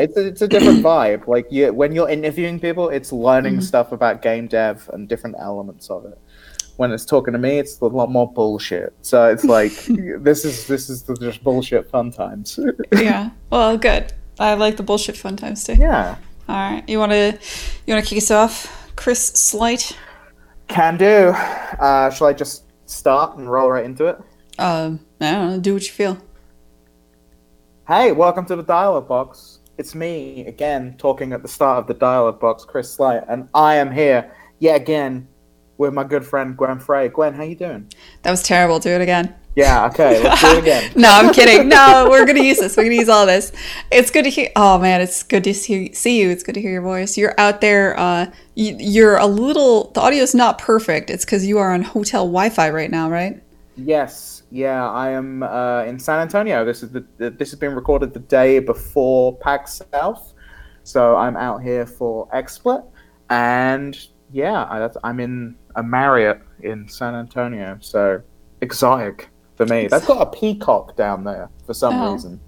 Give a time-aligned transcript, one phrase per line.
[0.00, 1.26] it's a, it's a different vibe.
[1.26, 5.90] Like you, when you're interviewing people, it's learning stuff about game dev and different elements
[5.90, 6.18] of it.
[6.76, 8.94] When it's talking to me, it's a lot more bullshit.
[9.02, 9.72] So it's like
[10.22, 12.58] this is this is the just bullshit fun times.
[12.92, 13.30] yeah.
[13.50, 14.12] Well, good.
[14.38, 15.74] I like the bullshit fun times too.
[15.74, 16.16] yeah,
[16.48, 16.84] All right.
[16.88, 17.38] You want to
[17.86, 19.96] you want to kick us off, Chris Slight?
[20.68, 21.28] can do.
[21.80, 24.18] Uh, shall I just start and roll right into it?
[24.58, 25.60] Um, I don't know.
[25.60, 26.18] Do what you feel.
[27.88, 29.57] Hey, welcome to the dialogue box.
[29.78, 33.76] It's me again, talking at the start of the dialogue box, Chris Slight, and I
[33.76, 35.28] am here yet again
[35.76, 37.08] with my good friend Gwen Frey.
[37.08, 37.88] Gwen, how are you doing?
[38.22, 38.80] That was terrible.
[38.80, 39.36] Do it again.
[39.54, 40.92] Yeah, okay, let's do it again.
[40.96, 41.68] no, I'm kidding.
[41.68, 42.76] No, we're gonna use this.
[42.76, 43.52] We're gonna use all this.
[43.92, 44.50] It's good to hear.
[44.56, 46.28] Oh man, it's good to see, see you.
[46.28, 47.16] It's good to hear your voice.
[47.16, 47.96] You're out there.
[47.96, 49.92] Uh, you, you're a little.
[49.92, 51.08] The audio's not perfect.
[51.08, 53.40] It's because you are on hotel Wi-Fi right now, right?
[53.76, 56.64] Yes, yeah, I am uh, in San Antonio.
[56.64, 60.32] This is the, this has been recorded the day before PAX South,
[60.84, 62.84] so I'm out here for XSplit,
[63.30, 63.98] and
[64.32, 67.78] yeah, I, that's, I'm in a Marriott in San Antonio.
[67.80, 68.20] So
[68.60, 69.86] exotic for me.
[69.86, 72.12] They've got a peacock down there for some Oh.
[72.12, 72.40] reason.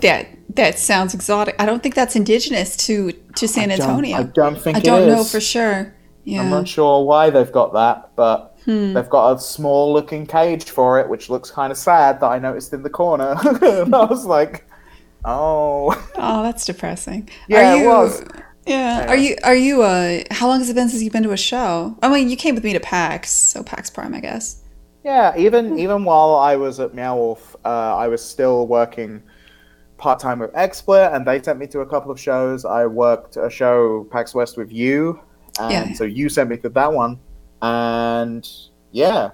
[0.00, 1.54] That that sounds exotic.
[1.58, 4.16] I don't think that's indigenous to to San I don't- Antonio.
[4.16, 5.94] I don't think I don't know for sure.
[6.24, 6.40] Yeah.
[6.40, 8.94] I'm not sure why they've got that, but Hmm.
[8.94, 12.38] they've got a small looking cage for it, which looks kind of sad that I
[12.38, 13.36] noticed in the corner.
[13.62, 14.66] and I was like,
[15.24, 15.92] oh.
[16.16, 17.28] Oh, that's depressing.
[17.48, 18.24] Yeah, are it you, was.
[18.66, 19.06] Yeah.
[19.08, 21.36] Are you are you uh how long has it been since you've been to a
[21.36, 21.96] show?
[22.02, 24.62] I mean, you came with me to PAX, so PAX Prime, I guess.
[25.04, 29.22] Yeah, even even while I was at Meow Wolf, uh, I was still working
[29.98, 32.64] part time with XSplit, and they sent me to a couple of shows.
[32.64, 35.20] I worked a show PAX West with you,
[35.60, 35.92] and Yeah.
[35.92, 37.18] so you sent me to that one,
[37.62, 38.48] and
[38.92, 39.30] yeah.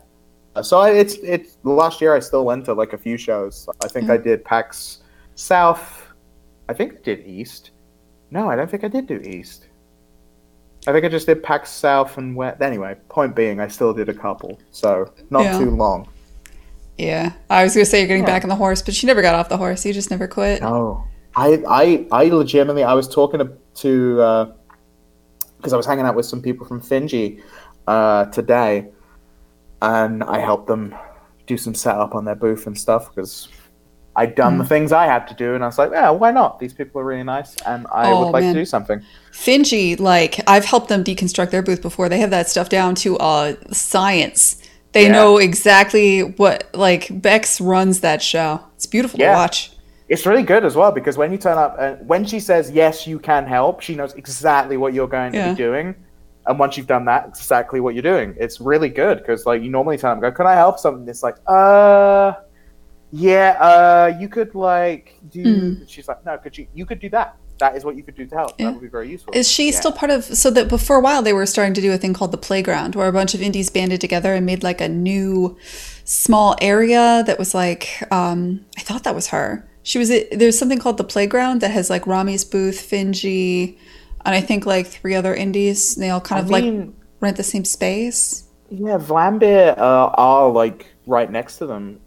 [0.62, 3.68] So I, it's it's last year I still went to like a few shows.
[3.84, 4.24] I think I mm-hmm.
[4.24, 5.02] did PAX
[5.34, 6.08] South.
[6.68, 7.70] I think I did East.
[8.30, 9.66] No, I don't think I did do East.
[10.86, 12.62] I think I just did PAX South and West.
[12.62, 15.58] Anyway, point being, I still did a couple, so not Yeah.
[15.58, 16.08] too long.
[16.96, 17.32] Yeah.
[17.48, 18.28] I was gonna say you're getting Yeah.
[18.28, 19.84] back on the horse, but you never got off the horse.
[19.84, 20.62] You just never quit.
[20.62, 21.04] No,
[21.36, 23.40] I, I, I legitimately, I was talking
[23.74, 24.52] to, uh,
[25.56, 27.42] because I was hanging out with some people from Finji,
[27.86, 28.88] uh, today,
[29.82, 30.94] and I helped them
[31.46, 33.48] do some setup on their booth and stuff because
[34.16, 34.58] I'd done Hmm.
[34.60, 36.58] the things I had to do, and I was like, yeah, why not?
[36.58, 38.54] These people are really nice, and I Oh, would like man.
[38.54, 39.00] to do something.
[39.32, 42.08] Finji, like I've helped them deconstruct their booth before.
[42.08, 44.56] They have that stuff down to uh science.
[44.92, 45.12] They Yeah.
[45.12, 48.60] know exactly what like Bex runs that show.
[48.74, 49.32] It's beautiful Yeah.
[49.32, 49.72] to watch.
[50.08, 53.06] It's really good as well because when you turn up, and when she says yes,
[53.06, 55.94] you can help, she knows exactly what you're going to be doing.
[56.50, 58.34] And once you've done that, exactly what you're doing.
[58.38, 61.22] It's really good because like you normally tell them, go, "Can I help?" Something it's
[61.22, 62.32] like, uh,
[63.12, 65.84] yeah, uh, you could like do.
[65.86, 66.66] She's like, no, could you?
[66.74, 67.36] You could do that.
[67.58, 68.52] That is what you could do to help.
[68.58, 68.66] Yeah.
[68.66, 69.32] That would be very useful.
[69.34, 69.78] Is she Yeah.
[69.78, 70.24] still part of?
[70.24, 72.94] So that before a while they were starting to do a thing called the playground,
[72.94, 75.56] where a bunch of indies banded together and made like a new
[76.04, 79.66] small area that was like um, I thought that was her.
[79.82, 83.76] She was there's something called the playground that has like Rami's booth, Finji,
[84.24, 85.96] and I think like three other indies.
[85.96, 86.88] They all kind I of like
[87.20, 88.44] rent the same space.
[88.70, 92.00] Yeah, Vlambeer uh, are like right next to them.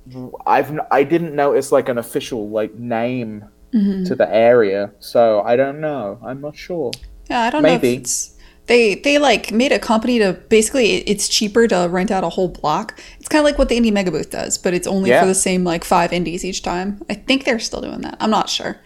[0.46, 4.04] I've n- I didn't notice like an official like name Mm-hmm.
[4.04, 6.20] to the area, so I don't know.
[6.24, 6.92] I'm not sure.
[7.28, 7.96] Yeah, I don't know Maybe.
[7.96, 8.38] it's
[8.68, 12.50] they they like made a company to basically it's cheaper to rent out a whole
[12.50, 13.00] block.
[13.20, 15.22] It's kind of like what the indie mega booth does, but it's only Yeah.
[15.22, 17.02] for the same like five indies each time.
[17.10, 18.16] I think they're still doing that.
[18.20, 18.78] I'm not sure.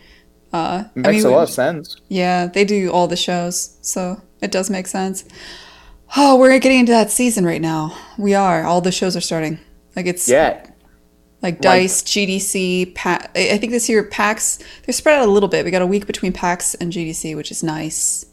[0.54, 1.98] Uh, I Makes mean, a lot of sense.
[2.08, 5.26] yeah, they do all the shows, so it does make sense.
[6.16, 7.96] Oh, we're getting into that season right now.
[8.18, 8.64] We are.
[8.64, 9.60] All the shows are starting.
[9.96, 10.66] Like it's Yeah,
[11.42, 14.60] like Dice, GDC, pa- I I think this year PAX.
[14.86, 15.66] They're spread out a little bit.
[15.66, 18.26] We got a week between PAX and GDC, which is nice.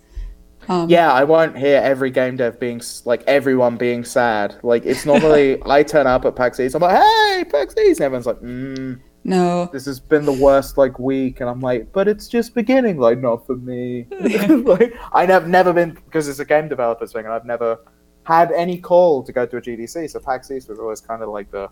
[0.68, 1.12] Um, yeah.
[1.12, 4.56] I won't hear every game dev being like everyone being sad.
[4.62, 6.74] Like it's normally I turn up at PAX East.
[6.76, 10.76] I'm like, hey, PAX East, and everyone's like, mm, No, this has been the worst
[10.76, 12.98] like week, and I'm like, but it's just beginning.
[12.98, 14.06] Like not for me.
[14.20, 17.78] like I have never been because it's a game developers thing, and I've never
[18.24, 20.10] had any call to go to a GDC.
[20.10, 21.70] So PAX East was always kind of like the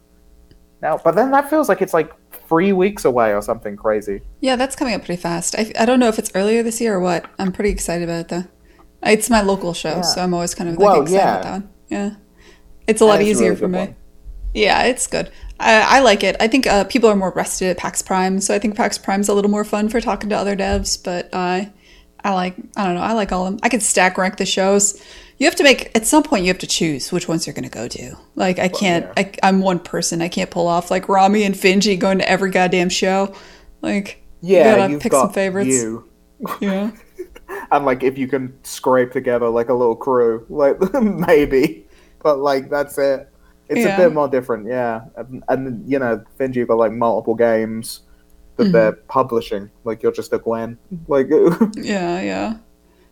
[0.81, 2.11] now, but then that feels like it's like
[2.49, 4.23] three weeks away or something crazy.
[4.41, 5.55] Yeah, that's coming up pretty fast.
[5.57, 7.25] I, I don't know if it's earlier this year or what.
[7.39, 8.45] I'm pretty excited about it though.
[9.11, 10.01] It's my local show, Yeah.
[10.03, 11.31] so I'm always kind of like Well, excited yeah.
[11.35, 11.69] about that one.
[11.89, 12.11] Yeah,
[12.87, 13.79] it's a lot And it's a easier really for me.
[13.79, 13.97] one.
[14.55, 15.31] Yeah, it's good.
[15.63, 16.37] I, I like it.
[16.41, 19.29] I think uh, people are more rested at PAX Prime, so I think PAX Prime's
[19.29, 21.03] a little more fun for talking to other devs.
[21.03, 21.73] But I,
[22.25, 22.57] I like.
[22.77, 23.03] I don't know.
[23.03, 23.61] I like all of them.
[23.63, 25.03] I could stack rank the shows.
[25.39, 26.45] You have to make at some point.
[26.45, 28.17] You have to choose which ones you're going to go to.
[28.35, 29.07] Like I can't.
[29.07, 29.25] yeah.
[29.25, 30.23] I, I'm one person.
[30.23, 33.35] I can't pull off like Rami and Finji going to every goddamn show.
[33.81, 35.69] Like Yeah, you gotta you've pick got some favorites.
[35.71, 36.09] you.
[36.61, 36.93] Yeah.
[37.73, 41.87] and like if you can scrape together like a little crew, like maybe,
[42.23, 43.29] but like that's it.
[43.73, 43.97] It's Yeah.
[43.97, 45.03] a bit more different, yeah.
[45.17, 48.01] And, and you know, Finji got like multiple games
[48.57, 48.73] that Mhm.
[48.73, 49.71] they're publishing.
[49.85, 50.79] Like you're just a Gwen,
[51.09, 51.29] like
[51.77, 52.55] Yeah, yeah.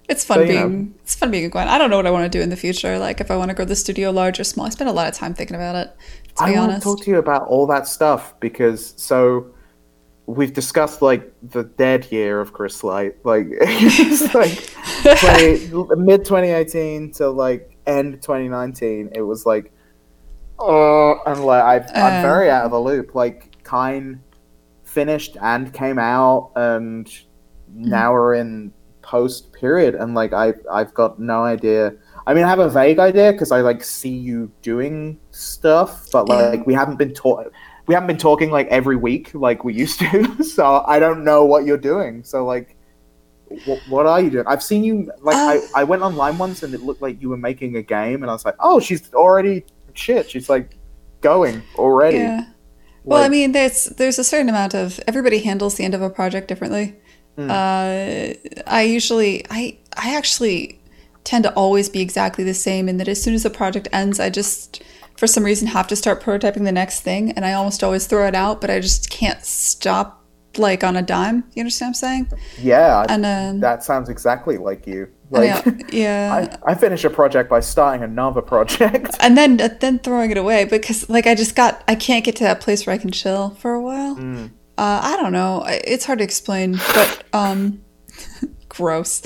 [0.09, 0.69] It's fun So, you know.
[0.69, 1.69] being it's fun being a Gwen.
[1.69, 2.99] I don't know what I want to do in the future.
[2.99, 4.67] Like if I want to grow the studio large or small.
[4.67, 5.91] I spend a lot of time thinking about it.
[6.37, 6.83] To I be want to honest.
[6.85, 9.47] talk to you about all that stuff because so
[10.27, 13.47] we've discussed like the dead year of Chris Slight, like
[14.35, 14.59] like
[15.05, 19.11] 20, mid 2018 to like end 2019.
[19.15, 19.73] It was like,
[20.61, 22.23] oh, and like I, I'm Uh.
[22.23, 23.15] very out of the loop.
[23.15, 24.21] Like Kine
[24.85, 27.11] finished and came out, and
[27.75, 28.73] now we're in
[29.03, 31.95] post period, and like I I've got no idea.
[32.27, 36.27] I mean, I have a vague idea because I like see you doing stuff, but
[36.29, 36.35] Yeah.
[36.51, 37.51] like we haven't been taught.
[37.87, 41.45] We haven't been talking like every week like we used to, so I don't know
[41.45, 42.23] what you're doing.
[42.23, 42.77] So like,
[43.65, 44.45] what, what are you doing?
[44.47, 47.29] I've seen you like Uh, I, I went online once and it looked like you
[47.31, 49.65] were making a game, and I was like, oh, she's already
[50.01, 50.31] shit.
[50.31, 50.77] She's like
[51.21, 52.19] going already.
[52.19, 52.47] Yeah.
[53.05, 56.11] Well, I mean, there's there's a certain amount of everybody handles the end of a
[56.11, 56.97] project differently.
[57.37, 57.51] Mm.
[57.51, 60.81] Uh, I usually, I I actually
[61.25, 64.21] tend to always be exactly the same in that as soon as the project ends,
[64.21, 64.83] I just
[65.17, 68.27] for some reason have to start prototyping the next thing, and I almost always throw
[68.27, 70.20] it out, but I just can't stop
[70.59, 71.45] like on a dime.
[71.55, 72.33] You understand what I'm saying?
[72.59, 75.09] yeah, And um, that sounds exactly like you.
[75.31, 76.49] Like, I- yeah.
[76.65, 79.17] I, I finish a project by starting another project.
[79.21, 82.35] and then uh, then throwing it away because like I just got I can't get
[82.37, 84.17] to that place where I can chill for a while.
[84.17, 84.51] Mm.
[84.77, 85.63] Uh, I don't know.
[85.69, 87.83] It's hard to explain, but um,
[88.69, 89.23] gross.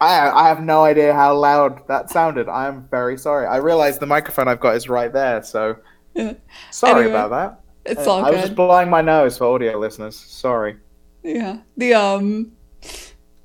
[0.00, 2.48] I I have no idea how loud that sounded.
[2.48, 3.46] I'm very sorry.
[3.46, 5.76] I realize the microphone I've got is right there, so
[6.14, 6.34] Yeah.
[6.70, 7.60] sorry Anyway, about that.
[7.90, 10.16] It's Uh, all I was just blowing my nose for audio listeners.
[10.16, 10.76] Sorry.
[11.22, 11.58] Yeah.
[11.76, 12.52] The um,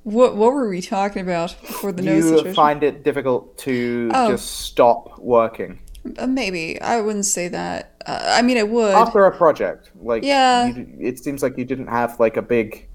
[0.02, 2.54] what what were we talking about before the nose you situation?
[2.54, 4.30] find it difficult to Oh.
[4.30, 5.78] just stop working
[6.18, 7.94] Uh, maybe I wouldn't say that.
[8.06, 8.94] Uh, I mean, it would.
[8.94, 9.90] after a project.
[10.02, 10.66] Like, Yeah.
[10.66, 12.86] you, it seems like you didn't have like a big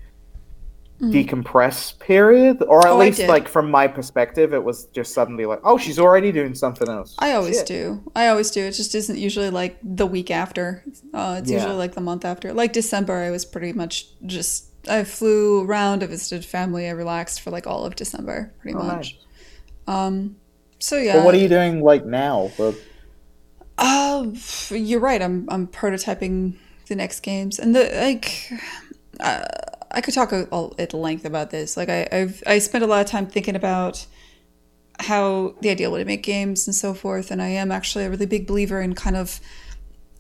[1.02, 2.90] decompress period, or at Mm.
[2.92, 6.54] Oh, least like from my perspective, it was just suddenly like, oh, she's already doing
[6.56, 7.16] something else.
[7.20, 7.68] I always Shit.
[7.68, 8.04] do.
[8.16, 8.62] I always do.
[8.66, 10.84] It just isn't usually like the week after.
[11.14, 11.58] Uh, it's Yeah.
[11.58, 12.52] usually like the month after.
[12.54, 14.66] Like December, I was pretty much just.
[14.90, 16.04] I flew around.
[16.04, 16.88] I visited family.
[16.88, 19.18] I relaxed for like all of December, pretty Oh, much.
[19.88, 19.96] nice.
[19.96, 20.36] Um.
[20.80, 21.14] So yeah.
[21.18, 22.52] But what are you doing like now?
[22.58, 22.78] The-
[23.78, 24.26] Uh,
[24.72, 25.22] you're right.
[25.22, 26.56] I'm I'm prototyping
[26.88, 28.52] the next games, and the like.
[29.20, 29.44] Uh,
[29.92, 31.76] I could talk at length about this.
[31.76, 34.06] Like I I've I spent a lot of time thinking about
[35.00, 38.10] how the ideal way to make games and so forth, and I am actually a
[38.10, 39.40] really big believer in kind of.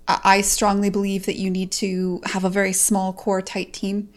[0.08, 4.10] I I strongly believe that you need to have a very small core, tight team,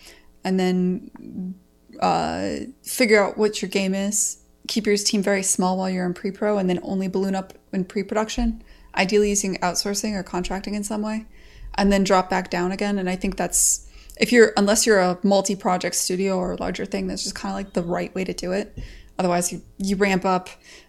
[0.42, 1.54] and then
[2.00, 4.38] uh, figure out what your game is.
[4.68, 7.84] Keep your team very small while you're in pre-pro, and then only balloon up in
[7.84, 8.62] pre-production.
[8.96, 11.26] Ideally, using outsourcing or contracting in some way,
[11.74, 12.98] and then drop back down again.
[12.98, 13.86] And I think that's
[14.16, 17.56] if you're unless you're a multi-project studio or a larger thing, that's just kind of
[17.56, 18.78] like the right way to do it.
[19.18, 20.48] Otherwise, you you ramp up.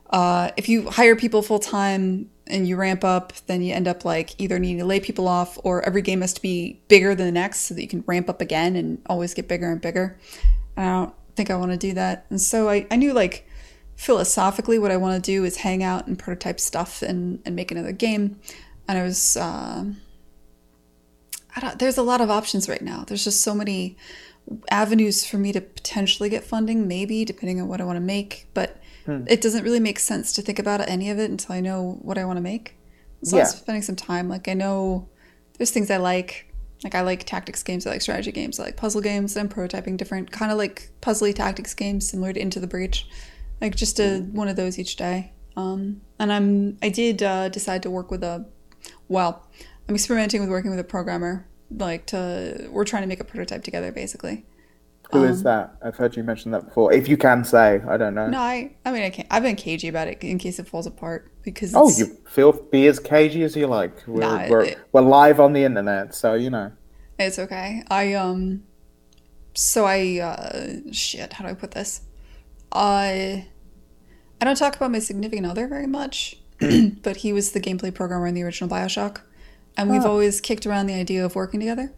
[0.09, 4.05] Uh, if you hire people full time and you ramp up, then you end up
[4.05, 7.25] like either needing to lay people off or every game has to be bigger than
[7.25, 10.19] the next so that you can ramp up again and always get bigger and bigger.
[10.75, 12.27] And I don't think I want to do that.
[12.29, 13.47] And so I, I knew like
[13.95, 17.71] philosophically what I want to do is hang out and prototype stuff and, and make
[17.71, 18.39] another game.
[18.87, 19.97] And I was, um
[21.55, 23.03] I don't, there's a lot of options right now.
[23.05, 23.97] There's just so many
[24.69, 28.47] avenues for me to potentially get funding, maybe depending on what I want to make.
[28.53, 28.81] But
[29.27, 32.17] it doesn't really make sense to think about any of it until I know what
[32.17, 32.75] I want to make.
[33.23, 34.29] So I'm spending some time.
[34.29, 35.09] Like I know
[35.57, 36.49] there's things I like.
[36.83, 39.37] Like I like tactics games, I like strategy games, I like puzzle games.
[39.37, 43.07] I'm prototyping different kind of like puzzly tactics games similar to Into the Breach.
[43.61, 45.31] Like just a one of those each day.
[45.55, 48.45] Um, and I'm I did uh, decide to work with a
[49.07, 49.47] well,
[49.87, 51.47] I'm experimenting with working with a programmer.
[51.75, 54.45] Like to we're trying to make a prototype together basically.
[55.11, 55.75] Who is that?
[55.83, 56.91] I've heard you mention that before.
[56.91, 58.27] If you can say, I don't know.
[58.29, 60.87] No, I I mean I can't I've been cagey about it in case it falls
[60.87, 64.07] apart because Oh, you feel be as cagey as you like.
[64.07, 66.71] We're, Nah, we're, it- we're live on the internet, so you know.
[67.19, 67.83] It's okay.
[67.89, 68.63] I um
[69.53, 72.01] so I uh shit, how do I put this?
[72.71, 73.47] I
[74.41, 76.37] I don't talk about my significant other very much,
[77.03, 79.21] but he was the gameplay programmer in the original BioShock.
[79.77, 80.11] And we've Oh.
[80.11, 81.93] always kicked around the idea of working together.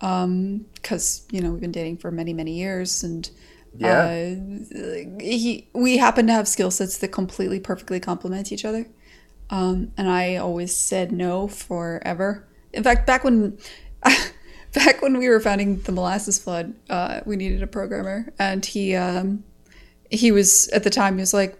[0.00, 3.30] Um cuz you know, we've been dating for many many years and
[3.78, 4.02] Yeah.
[4.02, 8.86] uh, he we happen to have skill sets that completely perfectly complement each other.
[9.50, 12.46] Um, and I always said no forever.
[12.72, 13.58] In fact, back when
[14.72, 18.94] back when we were founding the Molasses Flood, uh, we needed a programmer, and he
[18.94, 19.44] um,
[20.10, 21.56] he was at the time he was like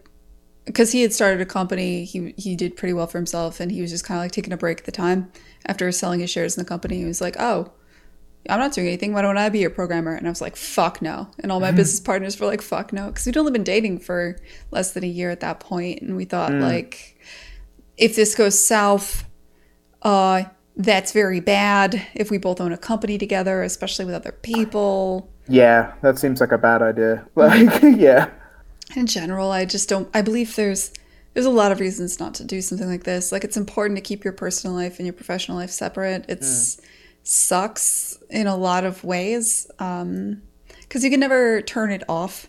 [0.64, 3.80] because he had started a company, he he did pretty well for himself, and he
[3.80, 5.30] was just kind of like taking a break at the time
[5.66, 6.96] after selling his shares in the company.
[6.98, 7.72] He was like, "Oh,
[8.48, 9.12] I'm not doing anything.
[9.12, 11.70] Why don't I be your programmer?" And I was like, "Fuck no!" And all my
[11.72, 14.36] business partners were like, "Fuck no," because we'd only been dating for
[14.70, 17.18] less than a year at that point, and we thought like,
[17.96, 19.24] if this goes south,
[20.02, 20.44] uh,
[20.76, 22.06] that's very bad.
[22.14, 25.30] If we both own a company together, especially with other people.
[25.46, 27.26] Yeah, that seems like a bad idea.
[27.36, 28.30] Like, yeah.
[28.96, 30.92] In general i just don't i believe there's
[31.32, 34.02] there's a lot of reasons not to do something like this like it's important to
[34.02, 36.80] keep your personal life and your professional life separate it's
[37.22, 40.40] sucks in a lot of ways um
[40.82, 42.48] because you can never turn it off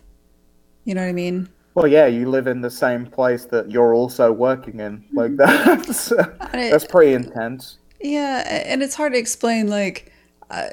[0.84, 3.94] you know what i mean Well, yeah, you live in the same place that you're
[3.94, 5.04] also working in.
[5.14, 6.40] Like that's it-
[6.72, 7.80] that's pretty intense.
[8.00, 9.68] Yeah, and it's hard to explain.
[9.68, 10.12] Like,
[10.50, 10.68] uh,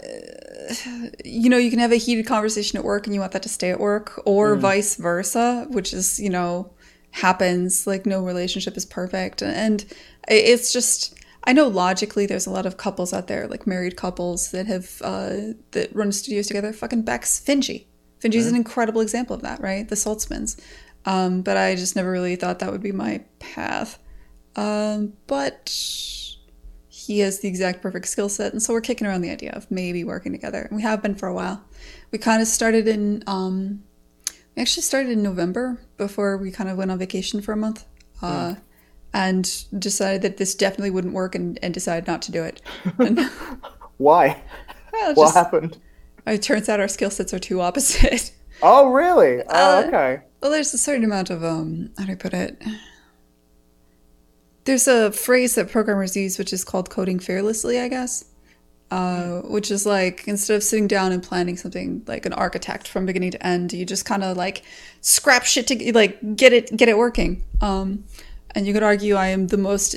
[1.25, 3.49] you know, you can have a heated conversation at work and you want that to
[3.49, 6.71] stay at work, or vice versa, which is, you know,
[7.11, 7.87] happens.
[7.87, 9.43] Like, no relationship is perfect.
[9.43, 9.85] And
[10.29, 11.15] it's just,
[11.45, 15.01] I know logically there's a lot of couples out there, like married couples that have,
[15.03, 16.73] uh, that run studios together.
[16.73, 17.87] Fucking Bex Finji.
[18.21, 19.89] Finji's an incredible example of that, right?
[19.89, 20.61] The Saltsmans.
[21.05, 23.99] Um, but I just never really thought that would be my path.
[24.55, 25.75] Um, but
[27.07, 29.71] he has the exact perfect skill set and so we're kicking around the idea of
[29.71, 31.65] maybe working together and we have been for a while
[32.11, 33.83] we kind of started in um
[34.57, 37.85] we actually started in november before we kind of went on vacation for a month
[38.23, 38.55] uh
[39.15, 42.63] and decided that this definitely wouldn't work and, and decided not to do it
[42.99, 43.19] and
[43.99, 44.43] Why?
[44.93, 45.79] well, What just, happened?
[46.27, 48.33] it turns out our skill sets are too opposite
[48.63, 49.43] Oh, really?
[49.49, 50.23] Oh, Uh, okay.
[50.41, 52.63] Well, there's a certain amount of um, how do I put it?
[54.65, 58.25] There's a phrase that programmers use, which is called coding fearlessly, I guess.
[58.93, 63.07] Uh, which is like instead of sitting down and planning something like an architect from
[63.07, 64.65] beginning to end, you just kind of like
[65.01, 67.43] scrap shit to like get it get it working.
[67.63, 68.05] Um,
[68.55, 69.97] and you could argue I am the most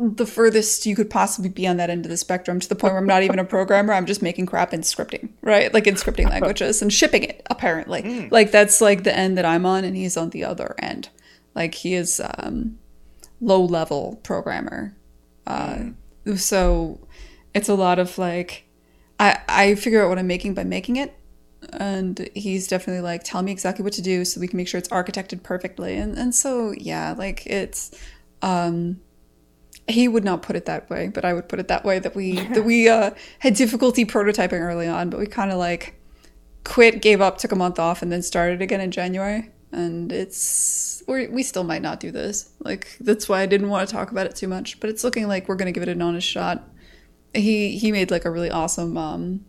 [0.00, 2.94] the furthest you could possibly be on that end of the spectrum to the point
[2.94, 3.92] where I'm not even a programmer.
[3.92, 5.74] I'm just making crap in scripting, right?
[5.74, 8.00] Like in scripting languages and shipping it, apparently.
[8.30, 11.10] Like that's like the end that I'm on, and he's on the other end.
[11.54, 12.78] Like he is um,
[13.40, 14.96] low level programmer.
[15.46, 15.90] Uh,
[16.36, 17.00] So
[17.54, 18.64] it's a lot of like,
[19.18, 21.14] I, I figure out what I'm making by making it.
[21.72, 24.78] And he's definitely like, tell me exactly what to do so we can make sure
[24.78, 25.96] it's architected perfectly.
[25.96, 27.90] And, and so, yeah, like it's,
[28.42, 29.00] um,
[29.88, 32.14] he would not put it that way, but I would put it that way that
[32.14, 35.98] we that we uh, had difficulty prototyping early on, but we kind of like
[36.64, 39.50] quit, gave up, took a month off, and then started again in January.
[39.70, 42.50] And it's we we still might not do this.
[42.60, 44.80] Like that's why I didn't want to talk about it too much.
[44.80, 46.68] But it's looking like we're gonna give it an honest shot.
[47.34, 48.96] He he made like a really awesome.
[48.96, 49.44] um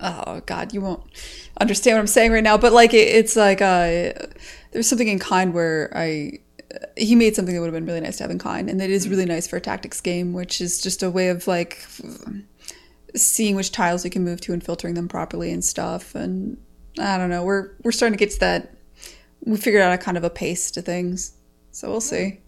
[0.00, 1.02] Oh God, you won't
[1.60, 2.58] understand what I'm saying right now.
[2.58, 4.12] But like it, it's like uh,
[4.72, 6.40] there's something in Kine where I
[6.96, 8.90] he made something that would have been really nice to have in Kine and that
[8.90, 11.86] is really nice for a tactics game which is just a way of like
[13.14, 16.56] seeing which tiles you can move to and filtering them properly and stuff and
[16.98, 18.74] i don't know we're we're starting to get to that
[19.44, 21.34] we figured out a kind of a pace to things.
[21.70, 22.40] So we'll see.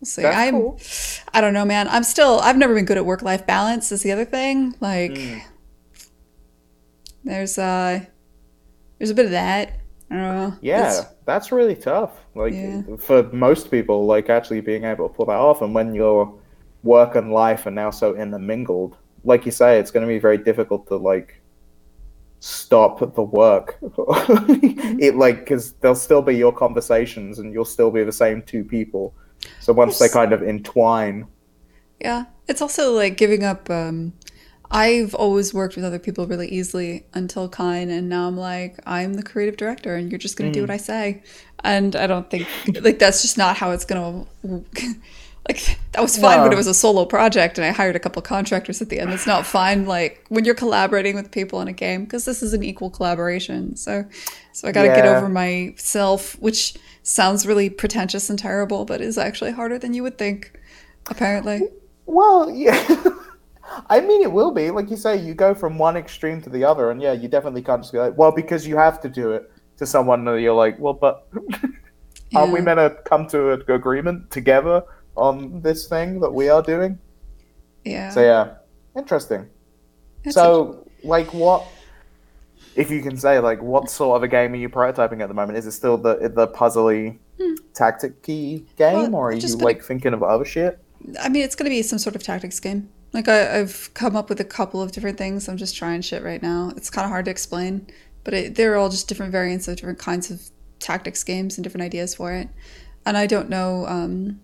[0.00, 0.22] We'll see.
[0.22, 0.80] That's i'm cool.
[1.34, 1.88] i don't know man.
[1.88, 4.74] I'm still i've never been good at work life balance is the other thing.
[4.80, 5.18] Like
[7.24, 8.00] there's uh
[8.98, 9.80] there's a bit of that.
[10.10, 10.54] I don't know.
[10.62, 12.12] Yeah, It's- that's really tough.
[12.34, 12.82] Like Yeah.
[12.98, 16.32] for most people, like actually being able to pull that off, and when your
[16.82, 20.38] work and life are now so intermingled, like you say, it's going to be very
[20.38, 21.37] difficult to like
[22.40, 23.78] stop the work.
[25.00, 28.64] it like because there'll still be your conversations, and you'll still be the same two
[28.64, 29.14] people.
[29.60, 31.26] So once they kind of entwine,
[32.00, 32.26] Yeah.
[32.48, 34.12] It's also like giving up um
[34.70, 39.14] I've always worked with other people really easily until Kine and now I'm like I'm
[39.14, 41.22] the creative director and you're just going to do what I say.
[41.64, 42.46] And I don't think
[42.80, 44.94] like that's just not how it's going to
[45.48, 46.54] like that was fine when No.
[46.54, 49.12] it was a solo project and I hired a couple contractors at the end.
[49.12, 52.52] It's not fine like when you're collaborating with people in a game because this is
[52.52, 53.74] an equal collaboration.
[53.76, 54.04] So
[54.52, 59.16] so I got to get over myself, which sounds really pretentious and terrible, but is
[59.16, 60.52] actually harder than you would think
[61.10, 61.62] apparently.
[62.06, 63.04] Well, yeah.
[63.90, 64.70] I mean, it will be.
[64.70, 67.62] Like you say, you go from one extreme to the other, and yeah, you definitely
[67.62, 70.54] can't just be like, well, because you have to do it to someone and you're
[70.54, 71.28] like, well, but
[72.34, 72.64] aren't we Yeah.
[72.64, 74.82] meant to come to an agreement together
[75.18, 76.98] on this thing that we are doing?
[77.84, 78.10] Yeah.
[78.10, 78.54] So, yeah,
[78.96, 79.48] interesting.
[80.24, 81.64] It's so, like, what,
[82.76, 85.34] if you can say, like, what sort of a game are you prototyping at the
[85.34, 85.58] moment?
[85.58, 87.18] Is it still the the puzzly,
[87.74, 89.12] tactic key game, Hmm.
[89.12, 90.78] Well, or are you, gonna- like, thinking of other shit?
[91.20, 92.88] I mean, it's going to be some sort of tactics game.
[93.12, 95.48] Like I, I've come up with a couple of different things.
[95.48, 96.72] I'm just trying shit right now.
[96.76, 97.86] It's kind of hard to explain,
[98.24, 100.42] but it, they're all just different variants of different kinds of
[100.80, 102.48] tactics games and different ideas for it.
[103.06, 103.86] And I don't know.
[103.86, 104.40] Um,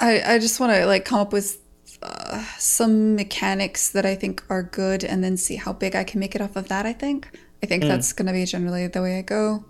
[0.00, 1.60] I I just want to like come up with
[2.02, 6.20] uh, some mechanics that I think are good, and then see how big I can
[6.20, 6.86] make it off of that.
[6.86, 7.28] I think.
[7.62, 9.64] I think that's going to be generally the way I go,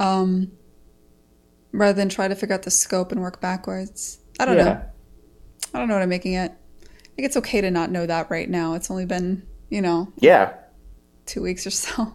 [0.00, 0.50] um,
[1.70, 4.18] rather than try to figure out the scope and work backwards.
[4.40, 4.82] I don't know.
[5.72, 6.50] I don't know what I'm making it.
[6.50, 8.74] I think it's okay to not know that right now.
[8.74, 10.54] It's only been, you know, Yeah.
[11.26, 12.14] two weeks or so.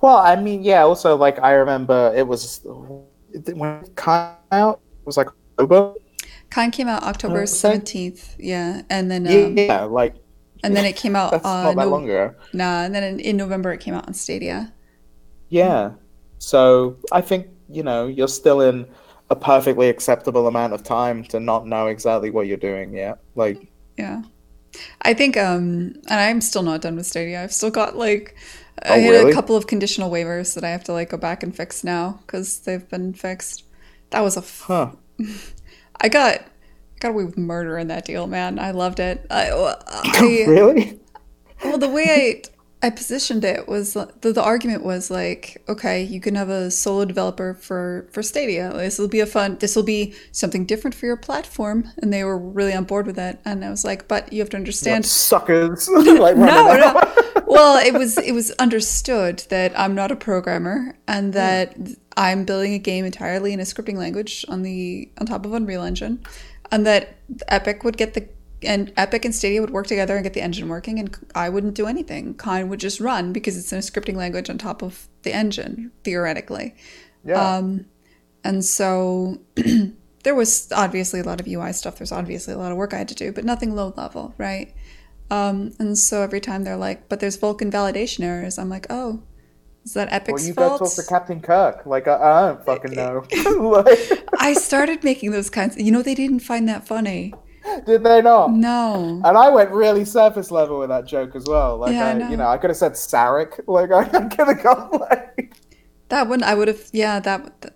[0.00, 0.82] Well, I mean, yeah.
[0.82, 3.02] Also, like I remember, it was when
[3.84, 4.80] it came out.
[5.00, 5.28] It was like
[5.58, 5.94] October.
[6.52, 7.46] Kine came out October Okay.
[7.46, 10.16] seventeenth, yeah, and then um, yeah, like
[10.62, 11.30] and then it came out.
[11.32, 12.34] that's Uh, not that no- long ago.
[12.52, 14.72] Nah, and then in, in November it came out on Stadia.
[15.48, 15.92] Yeah.
[16.38, 18.86] So I think you know you're still in
[19.30, 23.18] a perfectly acceptable amount of time to not know exactly what you're doing yet.
[23.34, 23.66] Like,
[23.96, 24.22] Yeah,
[25.02, 27.42] I think, um, and I'm still not done with Stadia.
[27.42, 28.36] I've still got like,
[28.84, 29.30] Oh, I had really?
[29.30, 32.20] a couple of conditional waivers that I have to like go back and fix now
[32.26, 33.64] because they've been fixed.
[34.10, 34.90] That was a f- huh?
[36.02, 36.44] I got
[37.00, 38.58] got away with murder in that deal, man.
[38.58, 39.24] I loved it.
[39.30, 39.50] I,
[39.86, 41.00] I really?
[41.64, 42.42] well, the way I
[42.84, 47.04] I positioned it was the, the argument was like, okay, you can have a solo
[47.04, 48.72] developer for for Stadia.
[48.72, 49.56] This will be a fun.
[49.58, 53.14] This will be something different for your platform, and they were really on board with
[53.16, 53.40] that.
[53.44, 55.06] And I was like, but you have to understand.
[55.06, 55.88] Suckers.
[55.94, 57.42] like, No, no.
[57.46, 61.38] well, it was it was understood that I'm not a programmer and hmm.
[61.38, 61.76] that
[62.16, 65.84] I'm building a game entirely in a scripting language on the on top of Unreal
[65.84, 66.20] Engine,
[66.72, 67.14] and that
[67.46, 68.26] Epic would get the
[68.64, 71.74] and Epic and Stadia would work together and get the engine working, and I wouldn't
[71.74, 72.34] do anything.
[72.34, 75.92] Kine would just run because it's in a scripting language on top of the engine
[76.04, 76.74] theoretically.
[77.24, 77.56] Yeah.
[77.56, 77.86] Um,
[78.44, 79.38] and so
[80.24, 81.98] there was obviously a lot of UI stuff.
[81.98, 84.74] There's obviously a lot of work I had to do, but nothing low level, right?
[85.30, 89.22] Um, and so every time they're like, but there's Vulkan validation errors, I'm like, oh,
[89.84, 90.80] is that Epic's well, you go fault?
[90.80, 91.86] talk to Captain Kirk.
[91.86, 93.24] Like, I, I don't fucking know.
[93.84, 95.76] like, I started making those kinds.
[95.76, 97.34] You know, they didn't find that funny.
[97.86, 98.52] did they not?
[98.52, 99.20] No.
[99.24, 101.78] And I went really surface level with that joke as well.
[101.78, 102.28] Like, Yeah, I know.
[102.28, 103.60] you know, I could have said Sarek.
[103.66, 105.54] Like, I could have gone like,
[106.08, 107.72] That one, I would have, yeah, that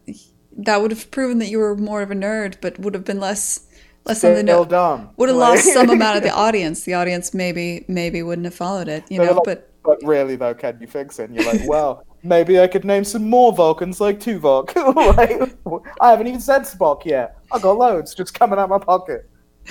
[0.59, 3.21] that would have proven that you were more of a nerd, but would have been
[3.21, 3.67] less
[4.07, 4.65] less on the no.
[4.65, 5.11] dumb.
[5.17, 6.85] Would have Like- lost some amount of the audience.
[6.85, 9.33] The audience maybe maybe wouldn't have followed it, you know.
[9.33, 11.31] like, But But really, though, can you fix it?
[11.31, 14.75] And you're like, well, maybe I could name some more Vulcans like Tuvok.
[15.17, 17.37] like, I haven't even said Spock yet.
[17.53, 19.29] I got loads just coming out my pocket.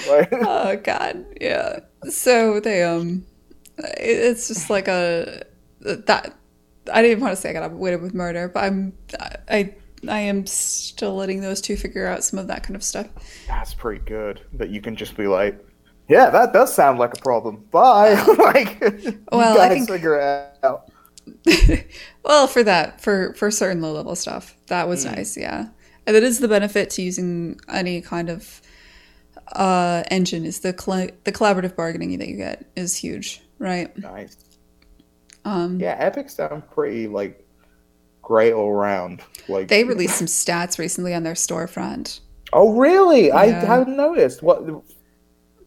[0.09, 1.79] Like, oh god yeah
[2.09, 3.25] so they um
[3.77, 5.43] it- it's just like a
[5.81, 6.35] that
[6.93, 8.93] i didn't want to say i got away with murder but i'm
[9.49, 9.73] i
[10.07, 13.07] i am still letting those two figure out some of that kind of stuff
[13.47, 14.41] that's pretty good.
[14.53, 15.57] That you can just be like,
[16.09, 17.65] yeah, that does sound like a problem.
[17.71, 18.13] Bye.
[18.37, 18.79] like,
[19.31, 20.91] Well, I think- figure it out.
[22.23, 25.13] well for that for for certain low level stuff that was Hmm.
[25.15, 25.67] nice yeah
[26.05, 28.61] and that is the benefit to using any kind of
[29.53, 34.37] uh engine is the coll- the collaborative bargaining that you get is huge right Nice.
[35.45, 37.45] um Yeah, Epic sound pretty like
[38.21, 39.21] great all around.
[39.47, 42.21] Like, they released some stats recently on their storefront
[42.53, 43.31] oh really?
[43.31, 43.65] I Yeah.
[43.65, 44.41] haven't noticed.
[44.41, 44.63] What?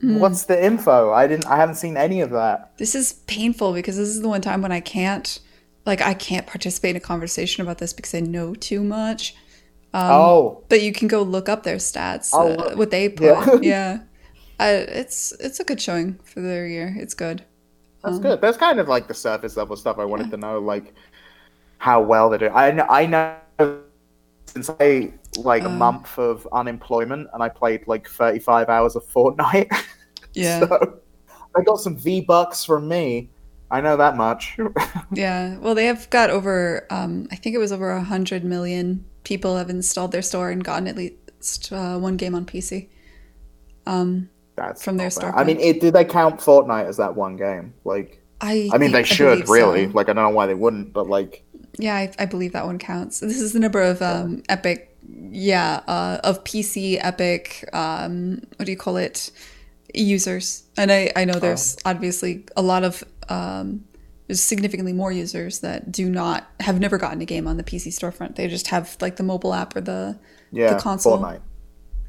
[0.00, 1.12] What's the info?
[1.12, 1.46] I didn't.
[1.46, 2.78] I haven't seen any of that.
[2.78, 5.40] This is painful because this is the one time when I can't,
[5.86, 9.34] like, I can't participate in a conversation about this because I know too much.
[9.94, 13.40] Oh, But you can go look up their stats, uh, what they put.
[13.40, 13.46] Yeah.
[13.62, 14.00] Yeah,
[14.60, 16.94] I, it's it's a good showing for their year.
[16.98, 17.44] It's good.
[18.02, 18.40] That's good.
[18.40, 20.94] That's kind of like the surface level stuff I wanted to know, like
[21.78, 22.50] how well they do.
[22.50, 23.38] I know, I know
[24.46, 25.70] since I like a Uh.
[25.70, 29.70] month of unemployment and I played like 35 hours of Fortnite.
[30.34, 31.00] Yeah, so
[31.56, 33.30] I got some V bucks from me.
[33.70, 34.58] I know that much.
[35.12, 35.58] yeah.
[35.58, 36.86] Well, they have got over.
[36.90, 40.64] Um, I think it was over a hundred million people have installed their store and
[40.64, 42.88] gotten at least uh, one game on PC.
[43.86, 45.34] Um, That's From their storefront.
[45.36, 47.74] I mean, it, do they count Fortnite as that one game?
[47.84, 48.70] Like, I.
[48.72, 49.52] I mean, they should believe so.
[49.52, 49.86] really.
[49.88, 51.44] Like, I don't know why they wouldn't, but like,
[51.78, 53.20] Yeah, I, I believe that one counts.
[53.22, 54.96] This is the number of um, Epic,
[55.30, 57.68] yeah, uh, of PC Epic.
[57.72, 59.30] Um, what do you call it?
[59.94, 61.90] Users, and I I know there's Oh.
[61.90, 63.84] obviously a lot of um,
[64.26, 67.88] there's significantly more users that do not have never gotten a game on the PC
[67.88, 68.36] storefront.
[68.36, 70.18] They just have like the mobile app or the
[70.52, 71.18] yeah, console.
[71.18, 71.40] Fortnite.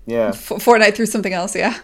[0.05, 1.55] Yeah, F- Fortnite through something else.
[1.55, 1.79] Yeah,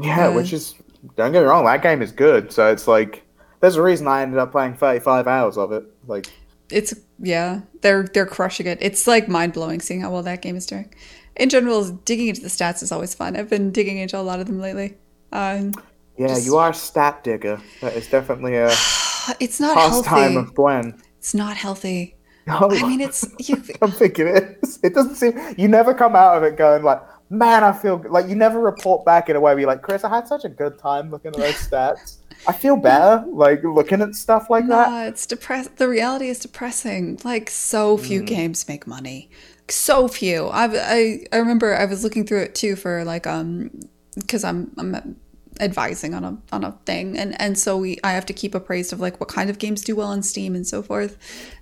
[0.00, 0.74] yeah, which is
[1.16, 2.52] don't get me wrong, that game is good.
[2.52, 3.24] So it's like
[3.60, 5.84] there's a reason I ended up playing 35 hours of it.
[6.06, 6.26] Like,
[6.70, 8.78] it's yeah they're they're crushing it.
[8.80, 10.94] It's like mind blowing seeing how well that game is doing.
[11.36, 13.36] in general, digging into the stats is always fun.
[13.36, 14.96] I've been digging into a lot of them lately.
[15.32, 15.72] Um,
[16.16, 17.60] Yeah, Just- you are a stat digger.
[17.80, 18.68] That is definitely a
[19.40, 20.36] it's not healthy.
[20.36, 21.00] of Gwen.
[21.18, 22.16] It's not healthy.
[22.46, 24.78] No, I mean, it's you, I'm thinking it is.
[24.82, 25.38] It doesn't seem.
[25.56, 27.00] You never come out of it going like,
[27.30, 29.80] man, I feel good." like you never report back in a way where you're like,
[29.82, 32.18] Chris, I had such a good time looking at those stats.
[32.46, 35.08] I feel better like looking at stuff like that.
[35.08, 35.68] it's depress.
[35.68, 37.18] The reality is depressing.
[37.24, 38.26] Like so few Mm.
[38.26, 39.30] games make money.
[39.70, 40.48] So few.
[40.48, 43.70] I I I remember I was looking through it too for like um
[44.16, 45.16] because I'm I'm
[45.60, 48.92] advising on a on a thing and and so we I have to keep appraised
[48.92, 51.16] of like what kind of games do well on Steam and so forth,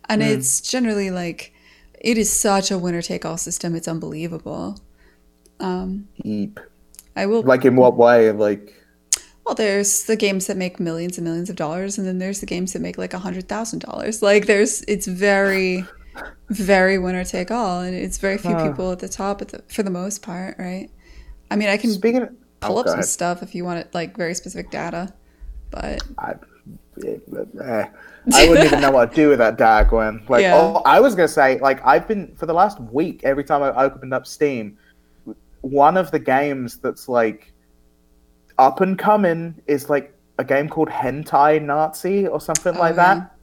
[0.08, 0.22] and Mm.
[0.22, 1.52] it's generally like
[2.00, 3.74] it is such a winner take all system.
[3.76, 4.78] It's unbelievable.
[5.60, 6.58] Um, Heap.
[7.16, 8.30] I will Like in what way?
[8.32, 8.74] Like
[9.44, 12.46] Well, there's the games that make millions and millions of dollars, and then there's the
[12.46, 14.22] games that make like a hundred thousand dollars.
[14.22, 15.92] Like there's, it's very,
[16.50, 18.56] very winner take all, and it's very few Huh.
[18.56, 20.90] people at the top at the, for the most part, right?
[21.50, 22.22] I mean, I can speaking.
[22.22, 22.30] Of,
[22.62, 23.04] pull oh, up some ahead.
[23.06, 25.12] stuff if you want it, like very specific data,
[25.70, 26.34] but I,
[27.04, 27.86] eh,
[28.34, 30.22] I wouldn't even know what to do with that data, Gwen.
[30.28, 30.56] Like, Yeah.
[30.56, 33.22] oh, I was gonna say, like, I've been for the last week.
[33.24, 34.78] Every time I opened up Steam,
[35.62, 37.52] one of the games that's like
[38.58, 43.14] up and coming is like a game called Hentai Nazi or something Oh, like yeah.
[43.14, 43.34] that.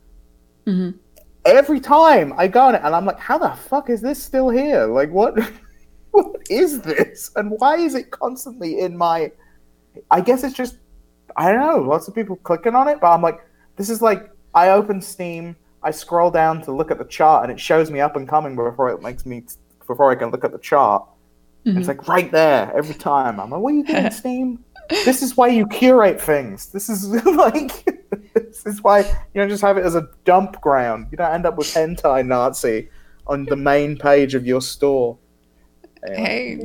[0.68, 0.94] Mhm.
[1.46, 4.50] Every time I go on it, and I'm like, how the fuck is this still
[4.50, 4.86] here?
[4.86, 5.36] Like, what?
[6.12, 7.32] what is this?
[7.36, 9.32] And why is it constantly in my?
[10.12, 10.78] I guess it's just
[11.36, 11.90] I don't know.
[11.90, 13.46] Lots of people clicking on it, but I'm like,
[13.76, 17.52] this is like I open Steam, I scroll down to look at the chart, and
[17.52, 19.44] it shows me up and coming before it makes me
[19.88, 21.06] before I can look at the chart.
[21.66, 21.78] Mhm.
[21.78, 23.40] It's like right there every time.
[23.40, 24.64] I'm like, what are you doing, Steam?
[24.90, 26.68] This is why you curate things.
[26.68, 27.86] This is like
[28.34, 31.08] this is why you don't just have it as a dump ground.
[31.12, 32.90] You don't end up with hentai Nazi
[33.28, 35.18] on the main page of your store.
[36.06, 36.60] Hey,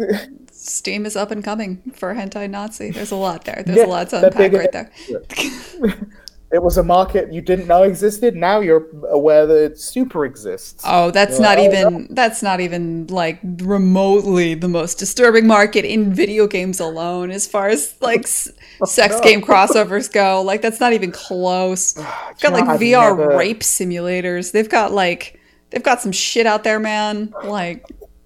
[0.52, 2.90] Steam is up and coming for hentai Nazi.
[2.90, 3.62] There's a lot there.
[3.64, 4.90] There's Yeah, a lot to unpack right there.
[6.52, 8.36] It was a market you didn't know existed.
[8.36, 10.84] Now you're aware that it super exists.
[10.86, 15.48] Oh, that's You're not like, oh, even that's not even like remotely the most disturbing
[15.48, 18.48] market in video games alone as far as like s-
[18.80, 19.22] oh, sex no.
[19.22, 20.42] game crossovers go.
[20.42, 21.92] Like that's not even close.
[21.94, 22.04] They've
[22.40, 24.52] got know, like VR never- rape simulators.
[24.52, 27.34] They've got like they've got some shit out there, man.
[27.42, 27.84] Like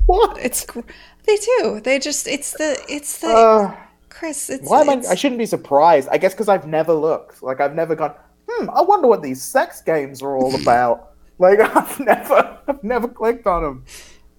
[0.08, 0.38] What?
[0.38, 0.66] it's
[1.26, 1.80] they do.
[1.80, 3.76] They just it's the it's the Uh,
[4.08, 4.48] Chris.
[4.50, 5.02] It's, why am I?
[5.10, 6.08] I shouldn't be surprised.
[6.10, 7.42] I guess because I've never looked.
[7.42, 8.14] Like I've never gone.
[8.50, 8.70] Hmm.
[8.70, 11.10] I wonder what these sex games are all about.
[11.38, 13.84] like I've never, I've never clicked on them.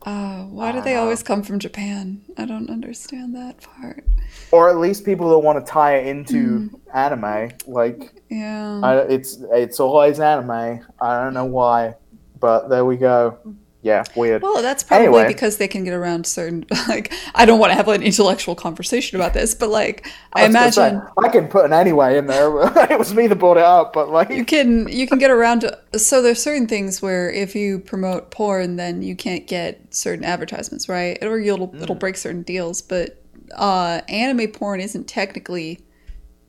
[0.05, 1.01] uh, why do they know.
[1.03, 2.21] always come from Japan?
[2.38, 4.03] I don't understand that part.
[4.51, 6.75] Or at least people that want to tie it into Hmm.
[6.97, 7.51] anime.
[7.67, 8.82] Like Yeah.
[8.84, 10.82] I, it's it's always anime.
[10.99, 11.93] I don't know why,
[12.39, 13.38] but there we go.
[13.82, 14.42] Yeah, weird.
[14.42, 15.26] Well, that's probably Anyway.
[15.26, 19.18] because they can get around certain like I don't want to have an intellectual conversation
[19.18, 22.28] about this, but like I, was gonna say, imagine I can put an anyway in
[22.28, 22.50] there.
[22.92, 25.62] it was me that brought it up, but like you can you can get around
[25.62, 30.24] To, so there's certain things where if you promote porn then you can't get certain
[30.24, 31.18] advertisements, right?
[31.24, 32.00] Or you'll it'll Mm.
[32.00, 33.24] break certain deals, but
[33.56, 35.80] uh anime porn isn't technically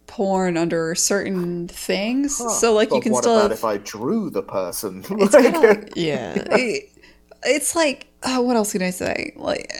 [0.06, 2.36] porn under certain things.
[2.48, 5.04] So like you But can what still about have, if I drew the person?
[5.18, 6.44] It's Like, kinda, yeah.
[6.50, 6.89] It-
[7.44, 9.32] it's like uh, what else can I say?
[9.36, 9.72] Like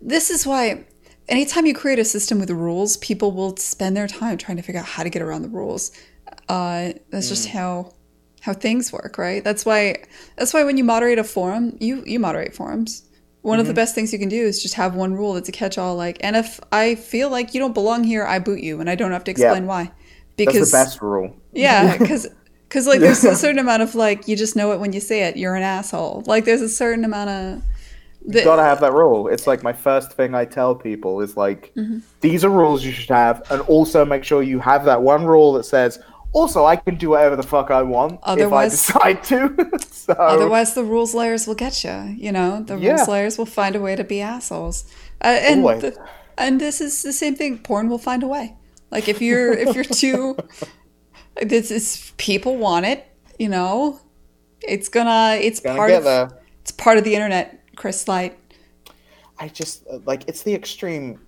[0.00, 0.84] this is why
[1.28, 4.80] anytime you create a system with rules, people will spend their time trying to figure
[4.80, 5.92] out how to get around the rules.
[6.48, 7.92] Uh, that's just how
[8.40, 9.44] how things work, right?
[9.44, 9.96] That's why
[10.36, 13.02] that's why when you moderate a forum, you you moderate forums.
[13.42, 15.52] One of the best things you can do is just have one rule that's a
[15.52, 15.96] catch-all.
[15.96, 18.94] Like, and if I feel like you don't belong here, I boot you, and I
[18.96, 19.92] don't have to explain why.
[20.44, 21.36] That's Because the best rule.
[21.52, 22.26] yeah, because
[22.70, 25.24] because like there's a certain amount of like you just know it when you say
[25.24, 25.36] it.
[25.36, 26.22] You're an asshole.
[26.26, 27.62] Like there's a certain amount of.
[28.26, 29.28] You gotta have that rule.
[29.28, 31.98] It's like my first thing I tell people is like, Mm-hmm.
[32.20, 35.54] these are rules you should have, and also make sure you have that one rule
[35.54, 35.98] that says,
[36.32, 39.78] also I can do whatever the fuck I want Otherwise- if I decide to.
[39.90, 42.14] so Otherwise, the rules layers will get you.
[42.18, 42.92] You know, the Yeah.
[42.96, 44.84] rules layers will find a way to be assholes.
[45.22, 45.96] Uh, and the,
[46.36, 47.58] and this is the same thing.
[47.58, 48.54] Porn will find a way.
[48.90, 50.36] Like if you're if you're too,
[51.40, 53.06] this is people want it.
[53.38, 54.00] You know,
[54.62, 56.30] it's gonna it's gonna part of there.
[56.60, 57.60] it's part of the internet.
[57.76, 58.38] Chris Slight.
[59.38, 61.18] I just uh, like it's the extreme,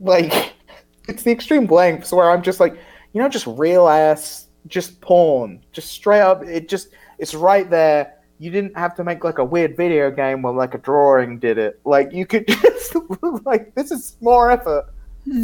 [0.00, 0.54] like
[1.08, 2.78] it's the extreme blanks where I'm just like,
[3.12, 6.42] you know, just real ass, just porn, just straight up.
[6.44, 8.14] It just it's right there.
[8.38, 11.58] You didn't have to make like a weird video game where like a drawing did
[11.58, 11.78] it.
[11.84, 12.96] Like you could just
[13.44, 14.86] like this is more effort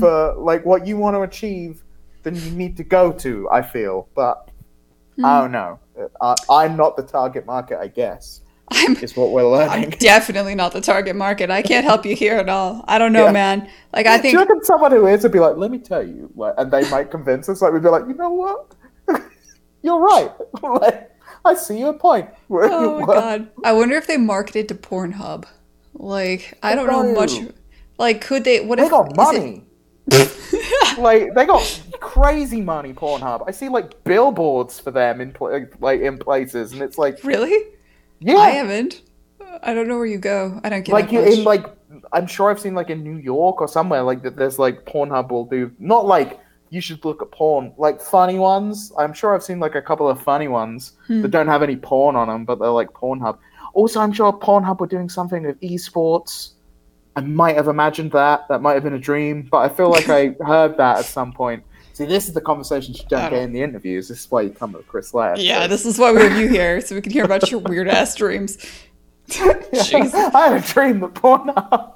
[0.00, 1.82] for like what you want to achieve
[2.26, 3.48] than you need to go to.
[3.50, 4.50] I feel, but
[5.22, 5.42] I hmm.
[5.42, 5.78] don't know.
[6.20, 8.42] I, I'm not the target market, I guess.
[8.68, 9.84] I'm is what we're learning.
[9.84, 11.50] I'm definitely not the target market.
[11.50, 12.84] I can't help you here at all.
[12.88, 13.32] I don't know, Yeah.
[13.32, 13.70] man.
[13.92, 14.32] Like I think.
[14.32, 16.68] Do you reckon someone who is would be like, "Let me tell you," like, and
[16.70, 17.62] they might convince us.
[17.62, 18.74] Like we'd be like, "You know what?
[19.82, 20.32] You're right.
[20.62, 21.12] like,
[21.44, 23.48] I see your point." Oh my god.
[23.62, 25.44] I wonder if they marketed to Pornhub.
[25.94, 27.34] Like, I don't know much.
[27.98, 28.60] Like, could they?
[28.66, 29.62] What They if got is it- money.
[30.98, 32.92] like they got crazy money.
[32.92, 33.44] Pornhub.
[33.46, 37.70] I see like billboards for them in pla like in places, and it's like, really?
[38.20, 39.02] yeah, I haven't.
[39.62, 40.60] I don't know where you go.
[40.64, 41.66] I don't get like in like
[42.12, 44.36] I'm sure I've seen like in New York or somewhere like that.
[44.36, 48.92] There's like Pornhub will do not like you should look at porn like funny ones.
[48.98, 51.22] I'm sure I've seen like a couple of funny ones Hmm.
[51.22, 53.38] that don't have any porn on them, but they're like Pornhub.
[53.72, 56.52] Also, I'm sure Pornhub were doing something with esports.
[57.16, 58.46] I might have imagined that.
[58.48, 61.32] That might have been a dream, but I feel like I heard that at some
[61.32, 61.64] point.
[61.94, 64.08] See, this is the conversation you don't don't- get in the interviews.
[64.08, 65.38] This is why you come with Chris Laird.
[65.38, 67.88] yeah, this is why we have you here, so we can hear about your weird
[67.88, 68.58] ass dreams.
[69.40, 71.94] I had a dream that Pornhub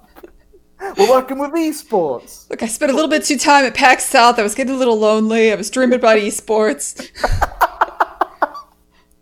[0.98, 2.48] were working with esports.
[2.48, 4.38] Look, I spent a little bit too time at PAX South.
[4.38, 5.52] I was getting a little lonely.
[5.52, 7.10] I was dreaming about esports.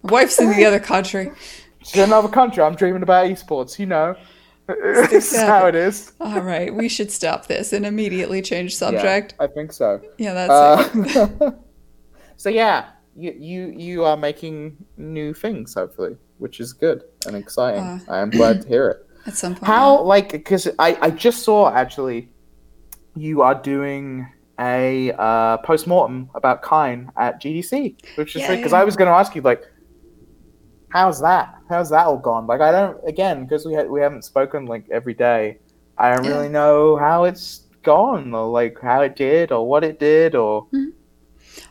[0.02, 1.32] My wife's in the other country.
[1.92, 2.62] In another country.
[2.62, 3.78] I'm dreaming about esports.
[3.78, 4.14] You know,
[4.68, 6.12] this is how it is.
[6.20, 9.35] All right, we should stop this and immediately change subject.
[9.38, 10.00] Yeah, I think so.
[10.18, 11.42] Yeah, that's it.
[11.42, 11.50] Uh,
[12.37, 17.83] so yeah, you, you you are making new things hopefully, which is good and exciting.
[17.83, 19.07] Uh, I am glad to hear it.
[19.26, 19.66] At some point.
[19.66, 22.28] How like because I I just saw actually,
[23.16, 24.28] you are doing
[24.61, 28.81] a uh, post mortem about Kine at GDC, which is Yeah, because yeah.
[28.81, 29.64] I was going to ask you like,
[30.90, 31.55] how's that?
[31.68, 32.46] How's that all gone?
[32.46, 35.59] Like I don't again because we had we haven't spoken like every day.
[35.96, 36.33] I don't Yeah.
[36.33, 40.66] really know how it's gone or like how it did or what it did or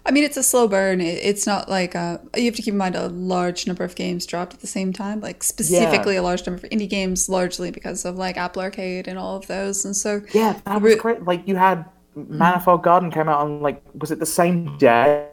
[0.05, 1.01] I mean, it's a slow burn.
[1.01, 3.95] It, it's not like uh, you have to keep in mind a large number of
[3.95, 5.19] games dropped at the same time.
[5.21, 9.17] Like specifically a large number of indie games, largely because of like Apple Arcade and
[9.17, 9.85] all of those.
[9.85, 11.23] And so yeah, that was Re- great.
[11.23, 15.27] Like you had Manifold Garden came out on like was it the same day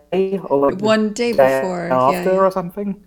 [0.45, 3.05] or like one day day before, after yeah, or something?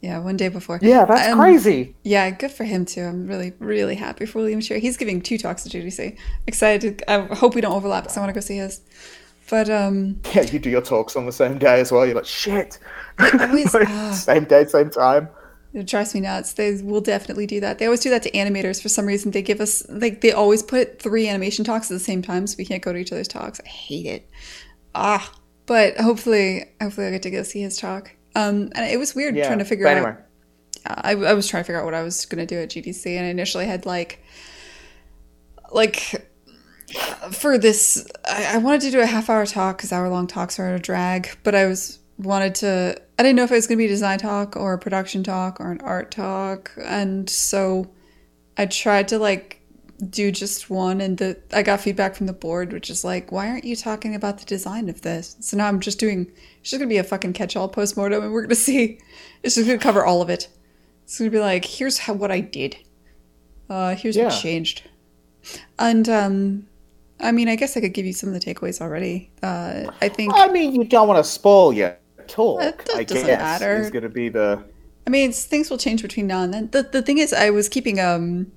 [0.00, 0.78] Yeah, one day before.
[0.80, 1.94] Yeah, that's Um, crazy.
[2.04, 3.02] Yeah, good for him too.
[3.02, 4.78] I'm really, really happy for William Chyr.
[4.78, 6.16] He's giving two talks at GDC.
[6.46, 7.02] Excited.
[7.06, 8.80] I hope we don't overlap because I want to go see his.
[9.50, 12.06] But um, Yeah, you do your talks on the same day as well.
[12.06, 12.78] You're like, shit.
[13.18, 14.12] always- Like, ah.
[14.12, 15.28] same day, same time.
[15.74, 16.54] It drives me nuts.
[16.54, 17.78] They will definitely do that.
[17.78, 19.30] They always do that to animators for some reason.
[19.32, 22.56] They give us like they always put three animation talks at the same time, so
[22.58, 23.60] we can't go to each other's talks.
[23.64, 24.28] I hate it.
[24.96, 25.32] Ah,
[25.66, 28.10] but hopefully, hopefully I get to go see his talk.
[28.34, 29.46] Um, and it was weird Yeah.
[29.46, 29.96] trying to figure out.
[29.96, 30.16] anyway,
[30.86, 33.26] I, I was trying to figure out what I was gonna do at GDC, and
[33.26, 34.22] I initially had like,
[35.72, 36.26] like,
[37.32, 40.58] for this, I, I wanted to do a half hour talk because hour long talks
[40.58, 43.00] are a drag, but I was wanted to.
[43.18, 45.60] I didn't know if it was gonna be a design talk or a production talk
[45.60, 47.90] or an art talk, and so
[48.56, 49.59] I tried to like
[50.00, 53.48] do just one and the I got feedback from the board which is like why
[53.48, 56.80] aren't you talking about the design of this so now I'm just doing it's just
[56.80, 58.98] gonna be a fucking catch-all postmortem and we're gonna see
[59.42, 60.48] it's just gonna cover all of it
[61.04, 62.76] it's gonna be like here's how what I did
[63.68, 64.88] uh here's what changed
[65.78, 66.66] and um
[67.20, 70.08] I mean I guess I could give you some of the takeaways already uh I
[70.08, 72.60] think I mean, you don't want to spoil your talk.
[72.60, 73.80] That- that I doesn't guess matter.
[73.80, 74.64] is to be the
[75.06, 76.68] I mean, it's, things will change between now and then.
[76.70, 78.52] The the thing is, I was keeping um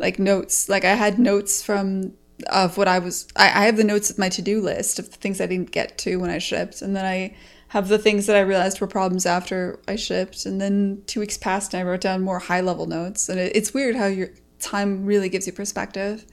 [0.00, 0.68] like notes.
[0.68, 2.14] Like I had notes from
[2.48, 3.28] of what I was.
[3.36, 5.70] I, I have the notes of my to do list of the things I didn't
[5.70, 7.36] get to when I shipped, and then I
[7.68, 11.38] have the things that I realized were problems after I shipped, and then two weeks
[11.38, 13.28] passed, and I wrote down more high level notes.
[13.28, 16.24] And it, it's weird how your time really gives you perspective.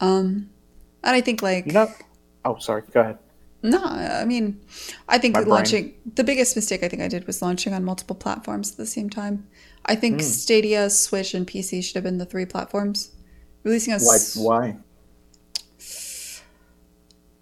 [0.00, 0.50] Um,
[1.02, 1.90] and I think like know.
[2.44, 2.82] Oh, sorry.
[2.92, 3.18] Go ahead.
[3.62, 4.60] no, I mean,
[5.08, 5.54] I think My that brain.
[5.54, 8.86] launching the biggest mistake I think I did was launching on multiple platforms at the
[8.86, 9.46] same time.
[9.86, 10.26] I think Hmm.
[10.26, 13.10] Stadia, Switch, and PC should have been the three platforms.
[13.64, 14.14] Releasing on Why?
[14.16, 14.76] s- Why?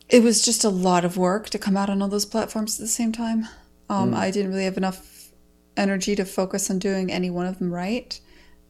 [0.08, 2.82] it was just a lot of work to come out on all those platforms at
[2.84, 3.46] the same time.
[3.90, 5.30] Um, I didn't really have enough
[5.76, 8.18] energy to focus on doing any one of them right.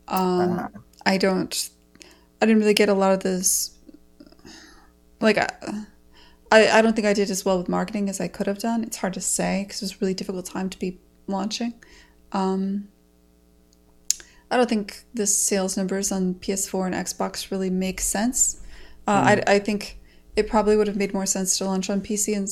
[0.08, 0.68] Um, Ah.
[1.06, 1.70] I don't.
[2.40, 3.70] I didn't really get a lot of this.
[5.20, 5.48] Like, I,
[6.52, 8.84] I, I don't think I did as well with marketing as I could have done.
[8.84, 11.74] It's hard to say because it was a really difficult time to be launching.
[12.32, 12.88] Um,
[14.50, 18.60] I don't think the sales numbers on PS4 and Xbox really make sense.
[19.06, 19.98] Uh, I, I think
[20.36, 22.48] it probably would have made more sense to launch on PC and.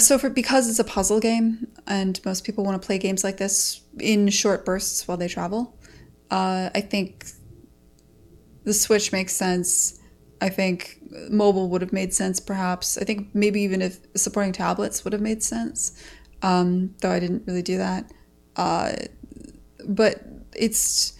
[0.00, 3.36] So for because it's a puzzle game and most people want to play games like
[3.36, 5.76] this in short bursts while they travel,
[6.30, 7.26] uh, I think
[8.64, 10.00] the Switch makes sense.
[10.40, 10.98] I think
[11.30, 12.98] mobile would have made sense, perhaps.
[12.98, 16.02] I think maybe even if supporting tablets would have made sense,
[16.42, 18.10] um, though I didn't really do that.
[18.56, 18.92] Uh,
[19.86, 20.22] but
[20.56, 21.12] it's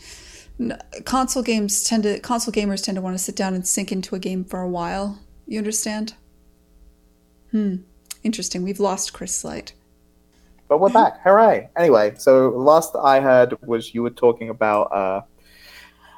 [1.04, 4.14] console games tend to console gamers tend to want to sit down and sink into
[4.14, 5.18] a game for a while.
[5.46, 6.14] You understand?
[7.50, 7.76] Hmm.
[8.22, 8.62] Interesting.
[8.62, 9.72] We've lost Chris Slight.
[10.68, 11.20] But we're back.
[11.22, 11.68] Hooray.
[11.76, 15.20] Anyway, so last I heard was you were talking about uh,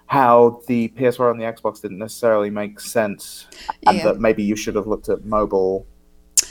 [0.07, 3.47] how the PS4 and the Xbox didn't necessarily make sense,
[3.87, 4.05] and Yeah.
[4.05, 5.85] that maybe you should have looked at mobile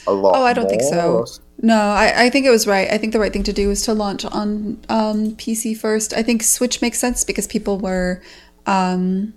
[0.08, 0.36] a lot.
[0.36, 1.26] Oh, I don't think so.
[1.62, 2.90] No, I, I think it was right.
[2.92, 6.14] I think the right thing to do was to launch on um, PC first.
[6.14, 8.22] I think Switch makes sense because people were.
[8.66, 9.34] Um,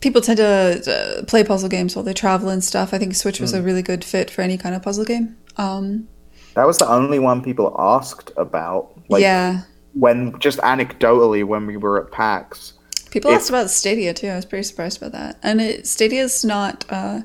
[0.00, 2.92] people tend to uh, play puzzle games while they travel and stuff.
[2.92, 5.36] I think Switch was a really good fit for any kind of puzzle game.
[5.56, 6.08] Um,
[6.54, 8.90] That was the only one people asked about.
[9.08, 9.62] Like, yeah.
[9.94, 12.74] when just anecdotally when we were at PAX.
[13.10, 14.28] People If- asked about Stadia too.
[14.28, 15.38] I was pretty surprised about that.
[15.42, 16.84] And it, Stadia's not.
[16.90, 17.22] Uh,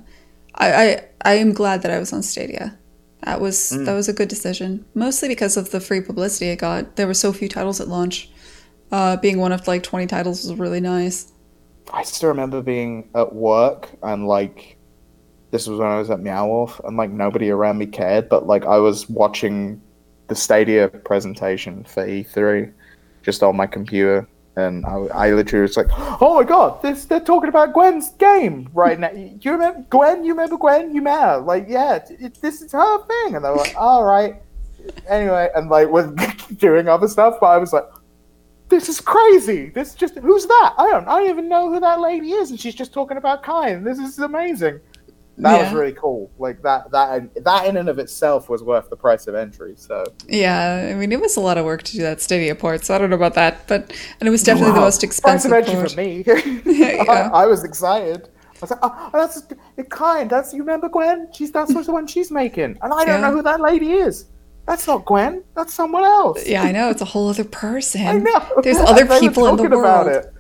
[0.55, 2.77] I, I I am glad that I was on Stadia.
[3.23, 4.85] That was that was a good decision.
[4.93, 6.95] Mostly because of the free publicity it got.
[6.95, 8.29] There were so few titles at launch.
[8.91, 11.31] Uh, being one of like twenty titles was really nice.
[11.91, 14.77] I still remember being at work and like
[15.51, 18.45] this was when I was at Meow Wolf and like nobody around me cared, but
[18.45, 19.81] like I was watching
[20.27, 22.71] the Stadia presentation for E3
[23.23, 24.27] just on my computer
[24.59, 25.87] and I, I literally was like,
[26.21, 29.11] "Oh my god, this they're talking about Gwen's game right now.
[29.11, 30.23] You remember Gwen?
[30.23, 30.93] You remember Gwen?
[30.93, 31.37] You met her?
[31.37, 34.35] Like, yeah, it, this is her thing." And they were like, "All right."
[35.07, 36.11] Anyway, and like was
[36.57, 37.85] doing other stuff, but I was like,
[38.69, 39.69] this is crazy.
[39.69, 40.75] This just who's that?
[40.77, 41.07] I don't.
[41.07, 43.83] I don't even know who that lady is, and she's just talking about Kine.
[43.83, 44.79] This is amazing.
[45.39, 46.29] That was really cool.
[46.37, 46.91] Like that.
[46.91, 49.73] That that in and of itself was worth the price of entry.
[49.77, 52.85] So Yeah, I mean it was a lot of work to do that Stadia port,
[52.85, 55.67] so I don't know about that, but and it was definitely the most expensive price
[55.67, 55.97] of port.
[55.97, 56.71] entry for me.
[56.79, 57.03] Yeah.
[57.07, 58.27] I, I was excited.
[58.27, 59.43] I was like, oh, that's
[59.89, 60.29] kind.
[60.29, 61.29] That's you remember Gwen?
[61.33, 63.29] She's that's the one she's making, and I don't Yeah.
[63.29, 64.25] know who that lady is.
[64.67, 65.43] That's not Gwen.
[65.55, 66.45] That's someone else.
[66.45, 68.05] Yeah, I know it's a whole other person.
[68.07, 68.61] I know.
[68.61, 70.33] There's other people in the talking about it.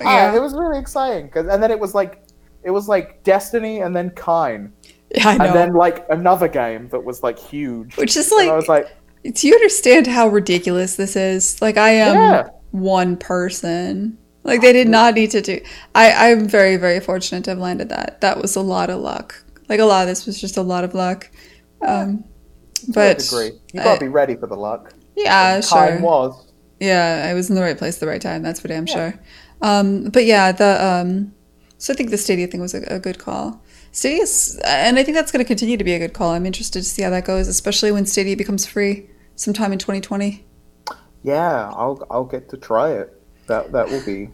[0.00, 0.30] Yeah.
[0.32, 2.21] Ah, it was really exciting because, and then it was like,
[2.64, 4.72] it was like Destiny and then Kine,
[5.14, 7.96] Yeah, I and then like another game that was like huge.
[7.96, 8.86] Which is and like, I was like,
[9.34, 11.60] do you understand how ridiculous this is?
[11.62, 12.48] Like, I am Yeah.
[12.70, 14.18] one person.
[14.44, 15.60] Like, they did not need to do.
[15.94, 18.20] I I'm very very fortunate to have landed that.
[18.20, 19.44] That was a lot of luck.
[19.68, 21.30] Like a lot of this was just a lot of luck.
[21.80, 22.24] Um,
[22.88, 24.92] but degree, you gotta uh, be ready for the luck.
[25.16, 26.00] yeah, Kine sure.
[26.00, 26.48] was.
[26.80, 28.42] Yeah, I was in the right place at the right time.
[28.42, 29.14] That's for damn sure.
[29.60, 31.32] Um, but yeah, the um,
[31.82, 33.60] so I think the Stadia thing was a, a good call.
[33.90, 36.30] Stadia's, and I think that's going to continue to be a good call.
[36.30, 40.44] I'm interested to see how that goes, especially when Stadia becomes free sometime in 2020.
[41.22, 43.20] Yeah, I'll I'll get to try it.
[43.48, 44.30] That that will be.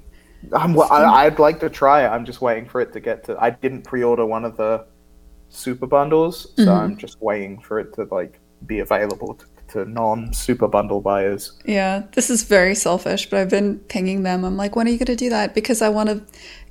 [0.53, 2.09] I'm, I, I'd like to try it.
[2.09, 3.37] I'm just waiting for it to get to.
[3.43, 4.87] I didn't pre-order one of the
[5.49, 6.79] super bundles, so Mhm.
[6.83, 11.53] I'm just waiting for it to like be available to, to non-super bundle buyers.
[11.65, 14.45] Yeah, this is very selfish, but I've been pinging them.
[14.45, 15.55] I'm like, when are you going to do that?
[15.55, 16.23] Because I want to.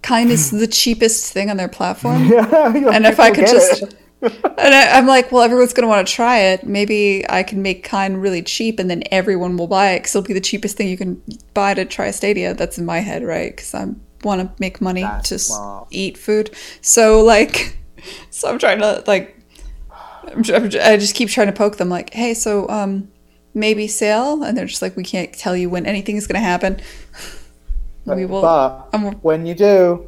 [0.04, 2.28] Kine is the cheapest thing on their platform.
[2.32, 3.96] Yeah, and if I could just it.
[4.22, 7.62] and I, i'm like well everyone's going to want to try it maybe i can
[7.62, 10.76] make Kine really cheap and then everyone will buy it because it'll be the cheapest
[10.76, 11.22] thing you can
[11.54, 13.86] buy to try stadia that's in my head right because i
[14.24, 15.88] want to make money That's to smart.
[15.92, 17.78] eat food so like
[18.32, 19.37] so i'm trying to like I'm, tr- I'm tr-
[20.28, 23.08] i just keep trying to poke them like hey so um
[23.54, 26.46] maybe sale and they're just like we can't tell you when anything is going to
[26.46, 26.80] happen
[28.06, 30.08] we will But I'm- when you do,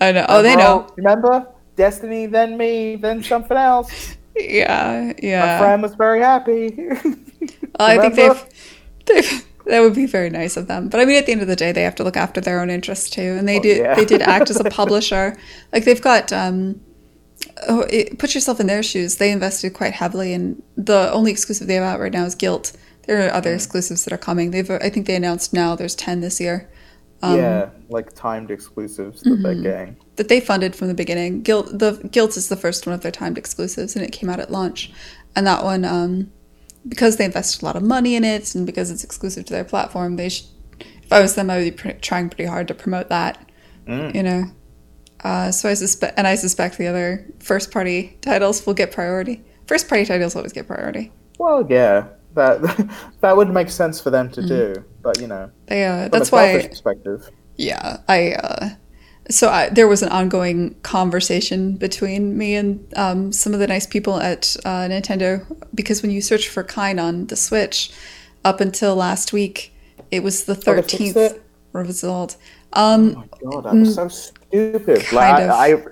[0.00, 4.16] i know oh they know Remember, Destiny, then me, then something else.
[4.34, 5.40] yeah yeah.
[5.46, 6.68] My friend was very happy.
[7.78, 8.44] I think they've,
[9.04, 10.88] they've that would be very nice of them.
[10.88, 12.60] But I mean, at the end of the day, they have to look after their
[12.60, 13.68] own interests too, and they Oh, do.
[13.68, 13.94] yeah.
[13.94, 15.36] They did act as a publisher.
[15.72, 16.32] Like they've got.
[16.32, 16.80] Um,
[17.68, 19.16] oh, it, put yourself in their shoes.
[19.16, 22.76] They invested quite heavily, and the only exclusive they have out right now is Gylt.
[23.06, 23.34] There are Mm.
[23.34, 24.50] other exclusives that are coming.
[24.50, 24.70] They've.
[24.70, 25.76] I think they announced now.
[25.76, 26.68] There's ten this year.
[27.22, 29.62] Um, yeah, like timed exclusives that they're Mm-hmm.
[29.62, 29.96] getting.
[30.16, 31.42] that they funded from the beginning.
[31.42, 34.40] Gylt the Gylt is the first one of their timed exclusives, and it came out
[34.40, 34.92] at launch.
[35.34, 36.30] And that one, um,
[36.88, 39.64] because they invested a lot of money in it, and because it's exclusive to their
[39.64, 40.46] platform, they should.
[41.02, 43.38] If I was them, I would be pr- trying pretty hard to promote that.
[43.86, 44.14] Mm.
[44.14, 44.44] You know.
[45.26, 49.42] Uh, so I suspect, and I suspect the other first party titles will get priority.
[49.66, 51.10] First party titles always get priority.
[51.38, 52.62] Well, yeah, that
[53.22, 56.12] that would make sense for them to do, but you know, They, uh, from Mm.
[56.12, 56.68] that's a why.
[56.68, 57.20] perspective.
[57.56, 58.32] Yeah, I.
[58.34, 58.68] Uh,
[59.28, 63.86] so I, there was an ongoing conversation between me and um, some of the nice
[63.94, 65.42] people at uh, Nintendo
[65.74, 67.90] because when you search for Kine on the Switch,
[68.44, 69.72] up until last week,
[70.12, 71.42] it was the Oh, thirteenth it?
[71.72, 72.36] result.
[72.72, 74.08] Um, Oh my god, was so
[74.48, 75.02] stupid.
[75.04, 75.50] kind Like.
[75.50, 75.82] I, I,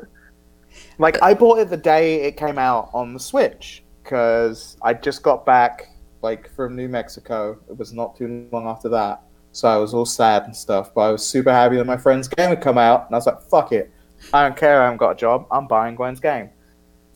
[0.99, 5.23] like I bought it the day it came out on the Switch because I just
[5.23, 5.89] got back
[6.23, 7.59] like from New Mexico.
[7.69, 11.01] It was not too long after that, So I was all sad and stuff, but
[11.03, 13.41] I was super happy that my friend's game had come out, and I was like,
[13.43, 13.93] "Fuck it,
[14.33, 14.81] I don't care.
[14.81, 15.47] I haven't got a job.
[15.51, 16.51] I'm buying Gwen's game."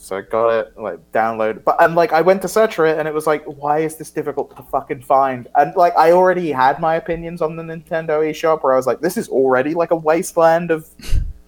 [0.01, 2.99] So I got it, like download, but and like I went to search for it,
[2.99, 6.53] and it was like, "Why is this difficult to fucking find?" And like I already
[6.53, 9.91] had my opinions on the Nintendo eShop, where I was like, "This is already like
[9.91, 10.89] a wasteland of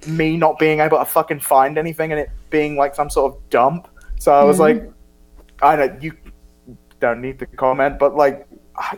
[0.06, 3.50] me not being able to fucking find anything, and it being like some sort of
[3.50, 3.88] dump."
[4.18, 4.60] So I was Mhm.
[4.60, 4.92] like,
[5.62, 6.12] "I know you
[7.00, 8.46] don't need to comment, but like."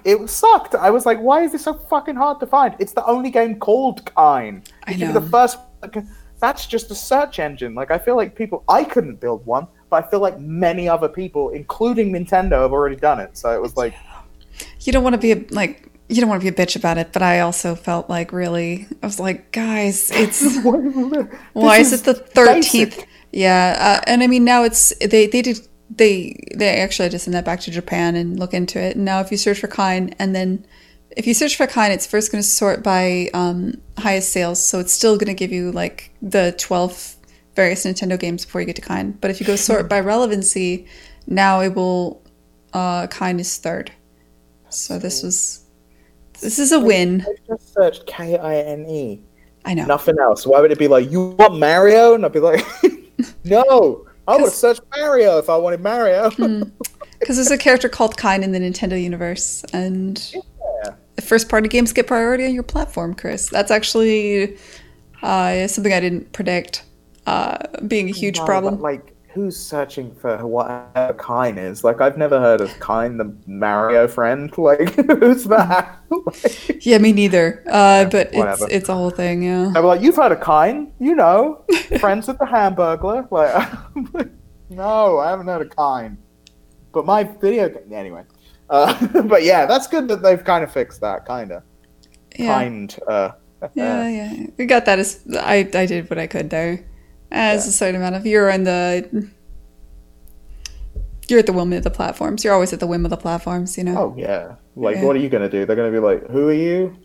[0.05, 0.77] It sucked.
[0.77, 3.59] I was like, "Why is this so fucking hard to find?" It's the only game
[3.59, 4.63] called Kine.
[4.87, 5.15] I It should be know.
[5.15, 5.59] the first.
[5.83, 5.97] Like,
[6.39, 7.75] that's just a search engine.
[7.75, 8.63] Like I feel like people.
[8.69, 12.95] I couldn't build one, but I feel like many other people, including Nintendo, have already
[12.95, 13.37] done it.
[13.37, 13.95] So it was like,
[14.81, 16.99] You don't want to be a, like you don't want to be a bitch about
[16.99, 20.59] it, but I also felt like really I was like, guys, it's
[21.53, 23.05] why is, it the thirteenth?
[23.33, 27.35] Yeah, uh, and I mean now it's they they did they they actually to send
[27.35, 28.97] that back to Japan and look into it.
[28.97, 30.67] And now if you search for Kine and then
[31.17, 34.79] if you search for Kine, it's first going to sort by um, highest sales, so
[34.79, 37.17] it's still going to give you like the twelve
[37.55, 39.13] various Nintendo games before you get to Kine.
[39.13, 40.87] But if you go sort by relevancy,
[41.27, 42.23] now it will
[42.73, 43.93] uh, Kine is third.
[44.71, 45.62] So this was
[46.43, 47.25] this is a win.
[47.27, 49.21] I just searched K I N E.
[49.65, 49.85] I know.
[49.87, 50.47] Nothing else.
[50.47, 52.15] Why would it be like you want Mario?
[52.15, 52.65] And I'd be like,
[53.45, 54.07] no.
[54.29, 56.31] I would have searched Mario if I wanted Mario.
[57.21, 60.95] Because there's a character called Kine in the Nintendo universe, and Yeah.
[61.15, 63.49] the first party games get priority on your platform, Chris.
[63.49, 64.59] That's actually
[65.23, 66.83] uh, something I didn't predict
[67.27, 68.81] uh, being a huge No, problem.
[68.81, 71.85] like, who's searching for whatever Kine is?
[71.85, 74.53] Like, I've never heard of Kine, the Mario friend.
[74.59, 76.01] Like, who's that?
[76.11, 77.63] like, yeah, me neither.
[77.69, 78.67] Uh, but it's whatever.
[78.71, 79.43] it's a whole thing.
[79.43, 79.73] Yeah.
[79.75, 81.65] I'm like, you've heard of Kine, you know,
[82.01, 83.31] friends with the Hamburglar.
[83.31, 84.31] Like, like,
[84.71, 86.19] no, I haven't heard of Kine.
[86.93, 88.25] But my video, ga- anyway.
[88.71, 91.63] Uh, but yeah, that's good that they've kind of fixed that, kind of.
[92.39, 92.55] Yeah.
[92.55, 92.99] Kind.
[93.07, 93.33] Uh,
[93.75, 94.47] Yeah, yeah.
[94.59, 96.85] We got that as I I did what I could there.
[97.33, 97.71] Uh, As Yeah.
[97.71, 99.29] a certain amount of you're on the
[101.29, 102.45] you're at the whim of the platforms.
[102.45, 103.97] You're always at the whim of the platforms, you know.
[103.97, 104.57] oh yeah.
[104.77, 105.05] Like, Yeah.
[105.05, 105.65] what are you gonna do?
[105.65, 106.97] They're gonna be like, who are you?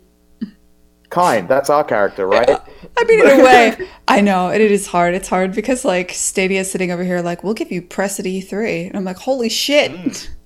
[1.10, 1.46] Kine.
[1.46, 2.50] That's our character, right?
[2.98, 3.76] I mean, in a way,
[4.06, 5.14] I know and it is hard.
[5.14, 8.88] It's hard because like Stadia sitting over here, like, we'll give you Press at E3,
[8.88, 9.92] and I'm like, holy shit.
[9.92, 10.28] Mm.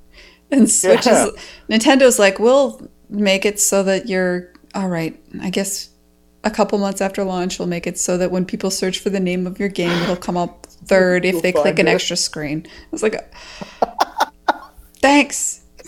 [0.53, 1.29] And Switch Yeah.
[1.29, 1.33] is
[1.71, 5.19] Nintendo's like, we'll make it so that you're all right.
[5.41, 5.89] I guess
[6.45, 9.21] a couple months after launch, we'll make it so that when people search for the
[9.21, 11.93] name of your game, it'll come up third if You'll they click an it.
[11.93, 12.67] extra screen.
[12.67, 13.33] I was like,
[14.97, 15.63] thanks.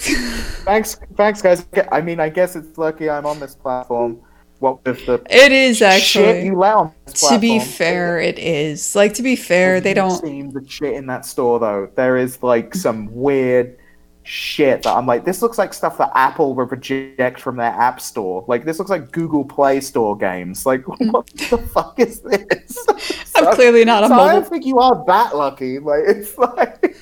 [0.65, 1.67] thanks, thanks, guys.
[1.93, 4.21] I mean, I guess it's lucky I'm on this platform.
[4.61, 6.25] What with the It is actually.
[6.25, 6.93] shit you let on
[7.31, 8.95] to be fair, it is.
[8.95, 10.21] Like to be fair, they don't.
[10.21, 11.91] seen the shit in that store though.
[11.97, 13.77] There is like some weird
[14.25, 18.01] shit that I'm like, this looks like stuff that Apple would reject from their app
[18.01, 18.45] store.
[18.49, 20.67] Like this looks like Google Play Store games.
[20.67, 21.13] Like mm.
[21.13, 22.79] what the fuck is this?
[23.37, 25.79] I'm So- clearly not a so I don't think you are that lucky.
[25.79, 26.97] Like it's like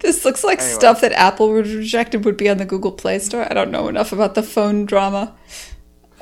[0.00, 0.74] This looks like Anyway.
[0.74, 3.46] stuff that Apple would reject and would be on the Google Play Store.
[3.48, 5.34] I don't know enough about the phone drama.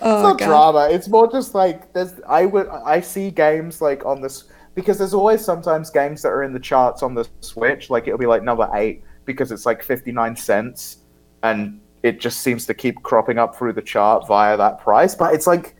[0.03, 0.47] Oh it's not god.
[0.47, 0.89] drama.
[0.95, 2.15] It's more just like there's.
[2.29, 2.69] I would.
[2.69, 4.45] I see games like on this
[4.75, 7.91] because there's always sometimes games that are in the charts on the Switch.
[7.91, 9.03] Like it'll be like number eight
[9.33, 10.99] because it's like fifty nine cents,
[11.43, 15.15] and it just seems to keep cropping up through the chart via that price.
[15.15, 15.77] But it's like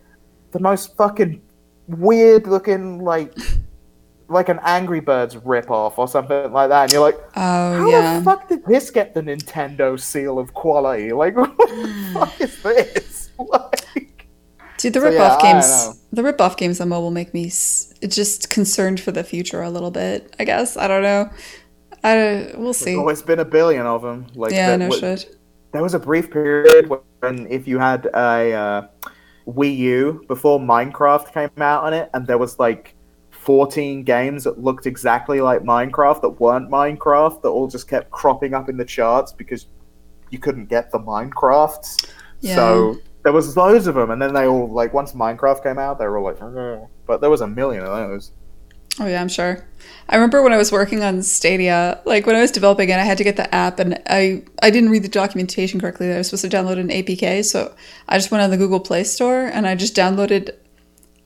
[0.53, 1.41] the most fucking
[1.89, 3.33] weird looking like.
[4.33, 8.19] Like an Angry Birds rip-off or something like that, and you're like, Oh how yeah.
[8.21, 11.11] the fuck did this get the Nintendo seal of quality?
[11.13, 13.31] Like, what the fuck is this?
[13.41, 14.29] Like,
[14.77, 16.01] Dude, the So, rip yeah, off games.
[16.13, 19.69] The rip off games on mobile make me s- just concerned for the future a
[19.71, 20.33] little bit.
[20.39, 21.29] I guess I don't know.
[22.03, 22.87] I don't, we'll see.
[22.87, 24.27] There's always been a billion of them.
[24.35, 25.37] Like, Yeah, there, no wa- shit.
[25.73, 26.89] there was a brief period
[27.21, 28.87] when if you had a uh,
[29.47, 32.95] Wii U before Minecraft came out on it, and there was like
[33.31, 38.55] 14 games that looked exactly like Minecraft that weren't Minecraft that all just kept cropping
[38.55, 39.67] up in the charts because
[40.31, 42.09] you couldn't get the Minecrafts.
[42.41, 42.55] Yeah.
[42.55, 45.99] So there was loads of them, and then they all like once Minecraft came out,
[45.99, 48.33] they were all like, "Oh." but there was a million of those.
[48.99, 49.65] Oh yeah, I'm sure.
[50.09, 53.05] I remember when I was working on Stadia, like when I was developing it, I
[53.05, 56.09] had to get the app, and I I didn't read the documentation correctly.
[56.09, 57.75] That I was supposed to download an APK, so
[58.09, 60.51] I just went on the Google Play Store and I just downloaded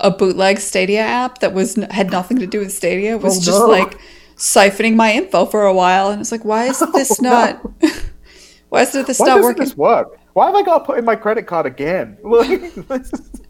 [0.00, 3.12] a bootleg Stadia app that was had nothing to do with Stadia.
[3.16, 3.66] It was Oh, just no.
[3.66, 3.98] like
[4.36, 7.30] siphoning my info for a while, and it's like, why is oh, this Oh, no.
[7.30, 7.70] not?
[8.68, 9.64] why is this Why not working?
[9.64, 10.18] this work?
[10.34, 12.18] Why have I got to put in my credit card again?
[12.22, 13.40] Like, this is-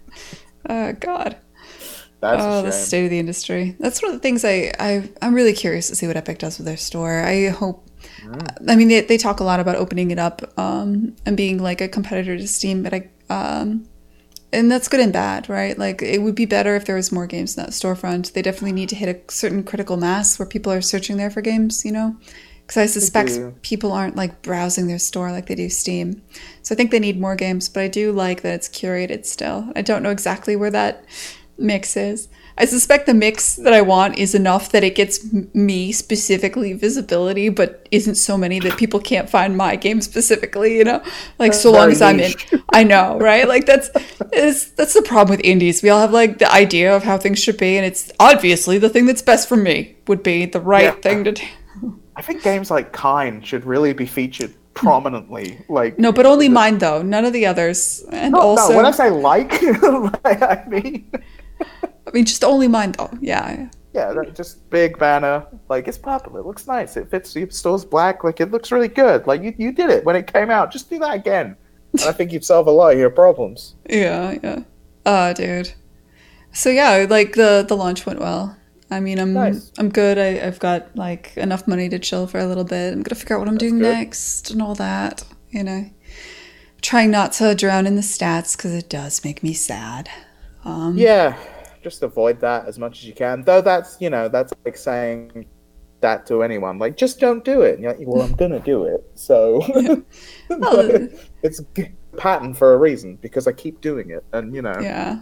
[0.69, 1.37] Oh God.
[2.25, 3.77] That's oh, the state of the industry.
[3.79, 6.59] That's one of the things I, I I'm really curious to see what Epic does
[6.59, 7.21] with their store.
[7.21, 7.87] I hope.
[8.23, 8.71] Mm.
[8.71, 11.81] I mean, they, they talk a lot about opening it up um, and being like
[11.81, 13.89] a competitor to Steam, but I Um,
[14.53, 15.77] and that's good and bad, right?
[15.77, 18.33] Like it would be better if there was more games in that storefront.
[18.33, 21.43] They definitely need to hit a certain critical mass where people are searching there for
[21.43, 22.17] games, you know?
[22.63, 26.23] Because I suspect people aren't like browsing their store like they do Steam.
[26.63, 29.71] So I think they need more games, but I do like that it's curated still.
[29.77, 31.05] I don't know exactly where that
[31.59, 32.29] mix is.
[32.57, 37.49] I suspect the mix that I want is enough that it gets me specifically visibility,
[37.49, 40.79] but isn't so many that people can't find my game specifically.
[40.79, 41.03] You know,
[41.39, 42.33] like so long as I'm in.
[42.73, 43.49] I know, right?
[43.49, 43.91] Like that's
[44.33, 45.83] is that's the problem with indies.
[45.83, 48.89] We all have like the idea of how things should be, and it's obviously the
[48.89, 51.01] thing that's best for me would be the right Yeah.
[51.01, 51.45] thing to do.
[52.17, 55.59] I think games like Kine should really be featured prominently.
[55.69, 57.03] Like No, but only mine though.
[57.03, 58.05] None of the others.
[58.13, 59.61] And no, also, no, when I say like,
[60.25, 61.11] like, I mean,
[62.07, 63.11] I mean, just only mine though.
[63.21, 63.69] Yeah.
[63.95, 65.47] yeah, that- just big banner.
[65.69, 66.41] Like it's popular.
[66.41, 66.97] It looks nice.
[66.97, 68.25] It fits your store's black.
[68.25, 69.27] Like it looks really good.
[69.27, 70.71] Like you, you did it when it came out.
[70.73, 71.57] Just do that again.
[71.93, 73.75] And I think you'd solve a lot of your problems.
[73.89, 74.61] Yeah, yeah.
[75.07, 75.73] Uh, dude.
[76.53, 78.57] So yeah, like the the launch went well.
[78.91, 79.73] I mean, I'm Nice.
[79.79, 80.19] I'm good.
[80.19, 82.93] I, I've got like enough money to chill for a little bit.
[82.93, 83.93] I'm gonna figure out what I'm doing good.
[83.93, 85.25] next and all that.
[85.51, 85.91] You know,
[86.83, 90.11] trying not to drown in the stats because it does make me sad.
[90.65, 91.37] Um, Yeah,
[91.85, 93.43] just avoid that as much as you can.
[93.43, 95.47] Though that's you know that's like saying
[96.05, 96.79] that to anyone.
[96.79, 97.75] Like just don't do it.
[97.75, 99.05] And you're like, well, I'm gonna do it.
[99.15, 99.61] So
[100.49, 101.09] Well,
[101.43, 101.63] it's
[102.17, 105.21] pattern for a reason because I keep doing it, and you know, yeah.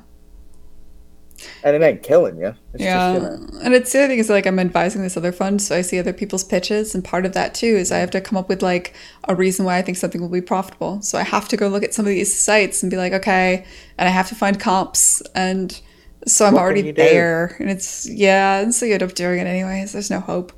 [1.65, 2.55] and it ain't killing you.
[2.75, 5.17] It's Yeah, just, you know, and it's the other thing is like I'm advising this
[5.17, 7.99] other fund, so I see other people's pitches, and part of that too is I
[7.99, 8.95] have to come up with like
[9.29, 11.01] a reason why I think something will be profitable.
[11.01, 13.65] So I have to go look at some of these sites and be like, okay,
[13.99, 15.81] and I have to find comps, and
[16.27, 16.93] so I'm What already do?
[16.93, 19.93] there, and it's yeah, and so you end up doing it anyways.
[19.93, 20.53] There's no hope.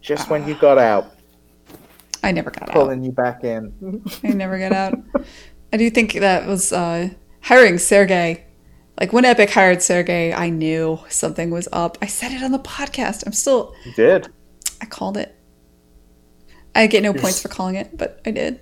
[0.00, 1.12] just when you got out,
[2.22, 2.74] I never got out.
[2.74, 3.72] pulling you back in.
[4.24, 4.98] I never got out.
[5.72, 7.10] I do think that was uh,
[7.42, 8.44] hiring Sergey.
[8.98, 11.98] Like when Epic hired Sergey, I knew something was up.
[12.00, 13.24] I said it on the podcast.
[13.26, 14.28] I'm still You did.
[14.80, 15.34] I called it.
[16.74, 18.60] I get no points for calling it, but I did.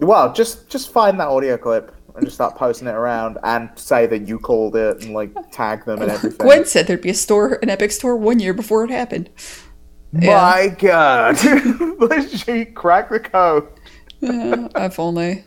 [0.00, 4.06] Well, just just find that audio clip and just start posting it around and say
[4.06, 6.46] that you called it and like tag them and everything.
[6.46, 9.30] Gwen said there'd be a store, an Epic store, one year before it happened.
[10.12, 11.38] My God,
[12.28, 13.68] she cracked the code.
[14.20, 15.44] Yeah, if only.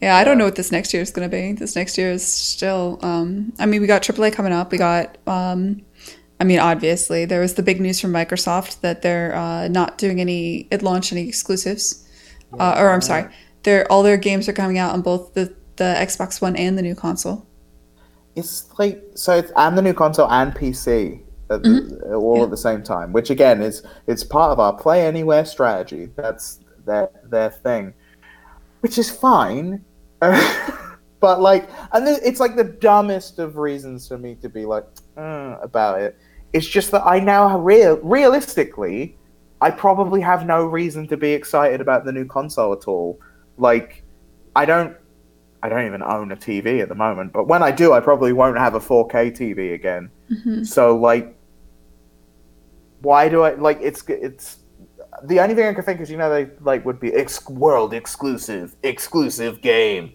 [0.00, 1.52] Yeah, I don't know what this next year is going to be.
[1.52, 2.98] This next year is still.
[3.02, 4.70] Um, I mean, we got AAA coming up.
[4.70, 5.18] We got.
[5.26, 5.82] Um,
[6.40, 10.20] I mean, obviously, there was the big news from Microsoft that they're uh, not doing
[10.20, 10.68] any.
[10.70, 12.08] It launched any exclusives,
[12.58, 13.32] uh, or I'm sorry,
[13.64, 16.82] they're all their games are coming out on both the the Xbox One and the
[16.82, 17.46] new console.
[18.36, 22.14] It's like so, it's, and the new console and PC at the, Mm-hmm.
[22.14, 26.10] all at the same time, which again is it's part of our play anywhere strategy.
[26.14, 27.94] That's their their thing,
[28.80, 29.84] which is fine.
[30.20, 34.84] but like, and it's like the dumbest of reasons for me to be like
[35.16, 36.18] uh, about it.
[36.52, 39.16] It's just that I now have real realistically,
[39.60, 43.18] I probably have no reason to be excited about the new console at all.
[43.56, 44.04] Like,
[44.54, 44.96] I don't
[45.62, 48.32] I don't even own a TV at the moment, but when I do, I probably
[48.32, 50.10] won't have a 4K TV again.
[50.64, 51.34] So like,
[53.00, 53.78] why do I like?
[53.80, 54.58] It's it's
[55.24, 57.94] the only thing I can think is you know they like would be ex- world
[57.94, 60.12] exclusive exclusive game,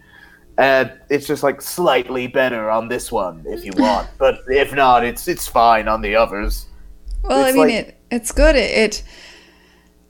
[0.58, 5.04] and it's just like slightly better on this one if you want, but if not,
[5.04, 6.68] it's it's fine on the others.
[7.24, 8.56] Well, I mean, like- it it's good.
[8.56, 9.04] It, it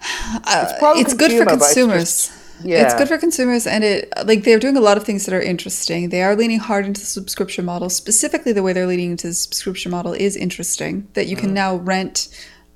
[0.03, 2.42] uh, it's, pro-consumer, good for it's consumers.
[2.61, 2.83] Yeah.
[2.83, 5.41] It's good for consumers, and it like they're doing a lot of things that are
[5.41, 6.09] interesting.
[6.09, 7.89] They are leaning hard into the subscription model.
[7.89, 11.07] Specifically, the way they're leaning into the subscription model is interesting.
[11.13, 11.53] That you can Mm-hmm.
[11.55, 12.27] now rent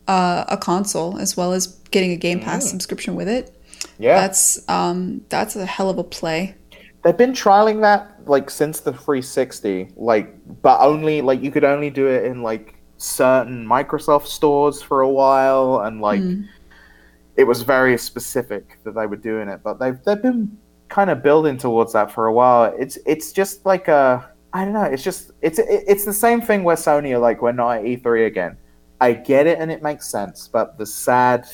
[0.08, 2.44] uh, a console as well as getting a Game Mm.
[2.44, 3.54] Pass subscription with it.
[4.00, 6.56] Yeah, That's um that's a hell of a play.
[7.04, 11.90] they've been trialing that like since the 360 like but only like you could only
[11.90, 16.22] do it in like certain microsoft stores for a while and like
[17.38, 20.58] it was very specific that they were doing it but they've they've been
[20.90, 24.74] kind of building towards that for a while it's it's just like a i don't
[24.74, 27.84] know it's just it's it's the same thing where sony are like we're not at
[27.84, 28.58] e3 again
[29.02, 31.48] i get it and it makes sense but the sad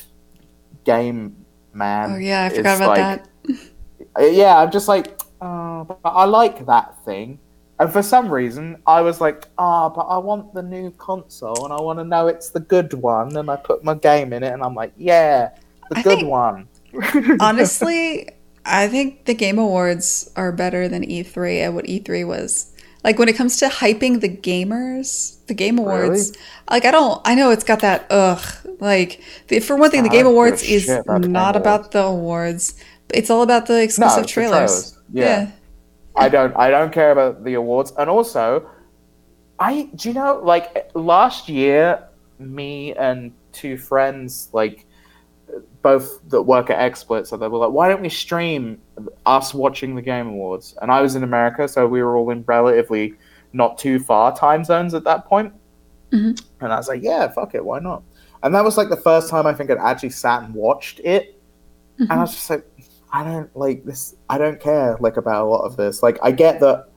[0.84, 1.34] game
[1.72, 3.74] man Oh yeah, I forgot about like- that.
[4.32, 7.38] yeah, I'm just like, oh, but I like that thing.
[7.80, 11.72] And for some reason, I was like, ah, but I want the new console and
[11.72, 13.36] I want to know it's the good one.
[13.36, 15.50] And I put my game in it and I'm like, yeah,
[15.90, 16.68] the I good think- one.
[17.40, 18.30] Honestly,
[18.64, 22.70] I think the Game Awards are better than E3 at what E3 was.
[23.02, 26.40] Like when it comes to hyping the gamers, the Game Awards, really?
[26.70, 28.42] like I don't, I know it's got that ugh.
[28.80, 32.02] Like the, for one thing, the ah, Game don't Awards is about not about the
[32.02, 32.82] awards.
[33.12, 34.92] It's all about the exclusive it's the trailers.
[34.92, 34.98] trailers.
[35.12, 35.50] Yeah.
[36.16, 36.56] I don't.
[36.56, 37.92] I don't care about the awards.
[37.98, 38.70] And also,
[39.58, 42.08] I do you know like last year,
[42.38, 44.86] me and two friends like
[45.82, 48.80] both that work at XSplit, so they were like, "Why don't we stream
[49.26, 52.44] us watching the Game Awards?" And I was in America, so we were all in
[52.46, 53.14] relatively
[53.52, 55.52] not too far time zones at that point.
[56.12, 56.40] Mhm.
[56.60, 58.02] And I was like, "Yeah, fuck it, why not?"
[58.42, 61.40] And that was like the first time I think I'd actually sat and watched it,
[61.98, 62.66] and I was just like,
[63.12, 64.16] "I don't like this.
[64.28, 66.02] I don't care like about a lot of this.
[66.02, 66.88] Like, I get that."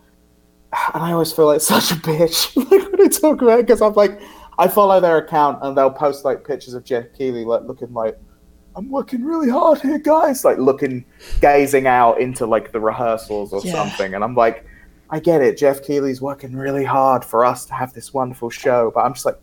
[0.94, 3.82] And I always feel like such a bitch like when I talk about it because
[3.82, 4.22] I'm like,
[4.58, 8.18] I follow their account and they'll post like pictures of Geoff Keighley like looking like
[8.78, 10.46] I'm working really hard here, guys.
[10.46, 11.04] Like looking,
[11.42, 13.74] gazing out into like the rehearsals or Yeah.
[13.74, 14.66] something, and I'm like,
[15.10, 15.58] I get it.
[15.58, 19.26] Geoff Keighley's working really hard for us to have this wonderful show, but I'm just
[19.26, 19.40] like,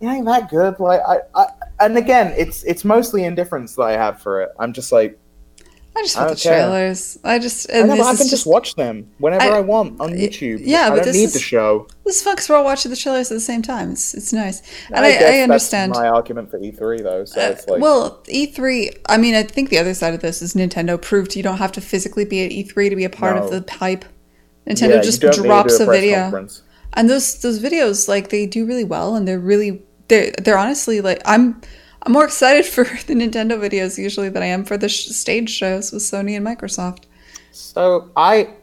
[0.00, 0.80] it ain't that good.
[0.80, 1.46] Like I, I
[1.80, 4.50] and again, it's it's mostly indifference that I have for it.
[4.58, 5.18] I'm just like,
[5.98, 6.60] I just I want the don't care.
[6.62, 7.18] trailers.
[7.24, 10.10] I just I, know, I can just, just watch them whenever I- I, want on
[10.12, 10.60] YouTube.
[10.62, 11.88] yeah, I but don't this need is- the show.
[12.04, 13.90] this because we're all watching the trailers at the same time.
[13.90, 14.62] It's it's nice,
[14.94, 15.92] and I, I, I, understand.
[15.92, 17.24] my argument for E3 though.
[17.24, 18.96] So Uh, it's like, well, E3.
[19.08, 21.72] I mean, I think the other side of this is Nintendo proved you don't have
[21.72, 24.04] to physically be at E3 to be a part of the hype.
[24.68, 26.62] Nintendo you just don't need to drops do a, video, conference.
[26.92, 31.00] and those those videos like they do really well, and they're really they're they're honestly
[31.00, 31.60] like I'm
[32.08, 35.50] I'm more excited for the Nintendo videos usually than I am for the sh- stage
[35.50, 37.04] shows with Sony and Microsoft.
[37.52, 38.54] So I,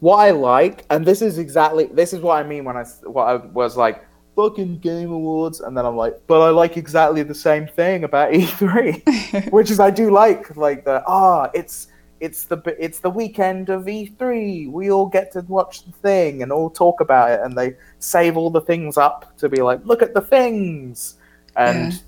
[0.00, 3.24] what I like, and this is exactly this is what I mean when I what
[3.24, 4.02] I was like
[4.36, 8.32] fucking Game Awards, and then I'm like, but I like exactly the same thing about
[8.32, 11.88] E3, which is I do like like the ah, it's
[12.20, 14.72] it's the it's the weekend of E3.
[14.72, 18.38] We all get to watch the thing and all talk about it, and they save
[18.38, 21.18] all the things up to be like, look at the things,
[21.54, 21.92] and.
[21.92, 21.98] Yeah.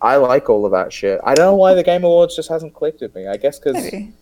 [0.00, 1.20] I like all of that shit.
[1.24, 3.26] I don't know why the Game Awards just hasn't clicked with me.
[3.26, 3.76] I guess because.
[3.76, 4.12] I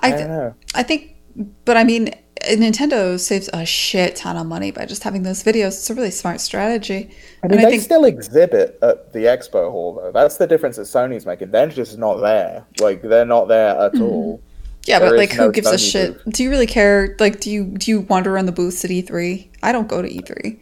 [0.00, 0.54] I th- know.
[0.74, 1.16] I think,
[1.64, 2.10] but I mean,
[2.44, 5.68] Nintendo saves a shit ton of money by just having those videos.
[5.68, 7.10] It's a really smart strategy.
[7.42, 10.12] I mean, and I they think still exhibit at the expo hall, though.
[10.12, 11.50] That's the difference that Sony's making.
[11.50, 12.66] They're just not there.
[12.78, 14.02] Like they're not there at mm-hmm.
[14.02, 14.42] all.
[14.84, 16.24] Yeah, There but like, who no gives a Sony shit?
[16.30, 17.16] Do you really care?
[17.18, 19.48] Like, do you do you wander around the booths at E3?
[19.62, 20.60] I don't go to E E3.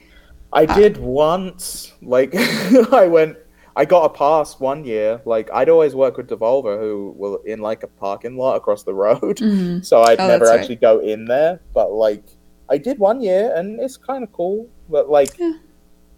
[0.52, 1.92] I uh, did once.
[2.00, 2.34] Like
[2.92, 3.36] I went.
[3.76, 5.20] I got a pass one year.
[5.24, 8.94] Like I'd always work with Devolver, who were in like a parking lot across the
[8.94, 9.38] road.
[9.38, 9.80] Mm-hmm.
[9.82, 10.60] So I'd Oh, never that's right.
[10.60, 11.60] actually go in there.
[11.72, 12.24] But like
[12.70, 14.68] I did one year, and it's kind of cool.
[14.88, 15.38] But like.
[15.38, 15.54] Yeah.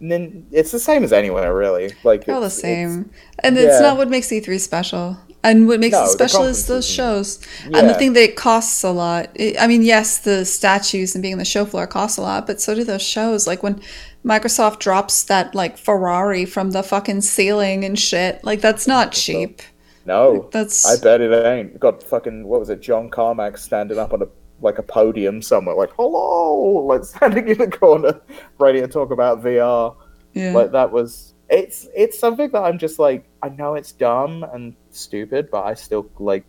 [0.00, 1.92] Nin- It's the same as anywhere, really.
[2.04, 3.80] Like They're all the it's- it's- same, and it's yeah.
[3.80, 5.16] not what makes E3 special.
[5.44, 7.38] And what makes No, it special is those shows,
[7.72, 9.30] and the thing that it costs a lot.
[9.36, 12.48] It, I mean, yes, the statues and being on the show floor cost a lot,
[12.48, 13.46] but so do those shows.
[13.46, 13.80] Like when
[14.24, 18.42] Microsoft drops that like Ferrari from the fucking ceiling and shit.
[18.42, 19.62] Like that's not cheap.
[20.04, 21.78] No, That's I bet it ain't.
[21.78, 22.80] Got fucking what was it?
[22.80, 24.26] John Carmack standing up on a
[24.60, 28.20] like a podium somewhere, like hello, like standing in the corner,
[28.58, 29.94] ready to talk about VR.
[30.32, 30.52] yeah.
[30.52, 31.34] Like that was.
[31.48, 35.74] It's it's something that I'm just like I know it's dumb and stupid, but I
[35.74, 36.44] still like.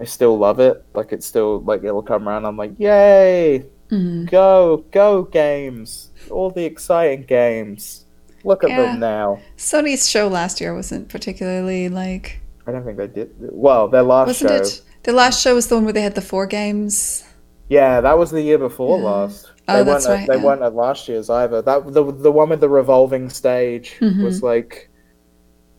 [0.00, 0.84] I still love it.
[0.94, 2.44] Like it's still like it'll come around.
[2.44, 4.30] I'm like, yay, Mhm.
[4.30, 8.06] go go games, all the exciting games.
[8.44, 8.82] Look at Yeah.
[8.82, 9.40] them now.
[9.56, 13.34] Sony's show last year wasn't particularly like I don't think they did.
[13.38, 14.56] Well, their last wasn't show.
[14.56, 14.82] it?
[15.04, 17.24] The last show was the one where they had the four games.
[17.68, 19.04] Yeah, that was the year before Yeah.
[19.04, 19.50] last.
[19.68, 20.18] Oh, They that's weren't.
[20.20, 20.44] right, They yeah.
[20.44, 21.62] weren't at last year's either.
[21.62, 24.22] That the the one with the revolving stage Mhm.
[24.24, 24.90] was like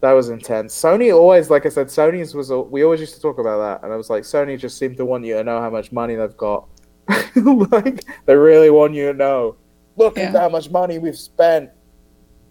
[0.01, 0.73] that was intense.
[0.79, 2.51] Sony always, like I said, Sony's was.
[2.51, 5.05] We always used to talk about that, and I was like, Sony just seemed to
[5.05, 6.67] want you to know how much money they've got.
[7.35, 9.55] like they really want you to know.
[9.95, 11.69] Look at how much money we've spent.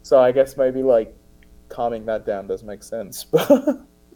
[0.02, 1.14] So I guess maybe like
[1.68, 3.48] calming that down does make sense, but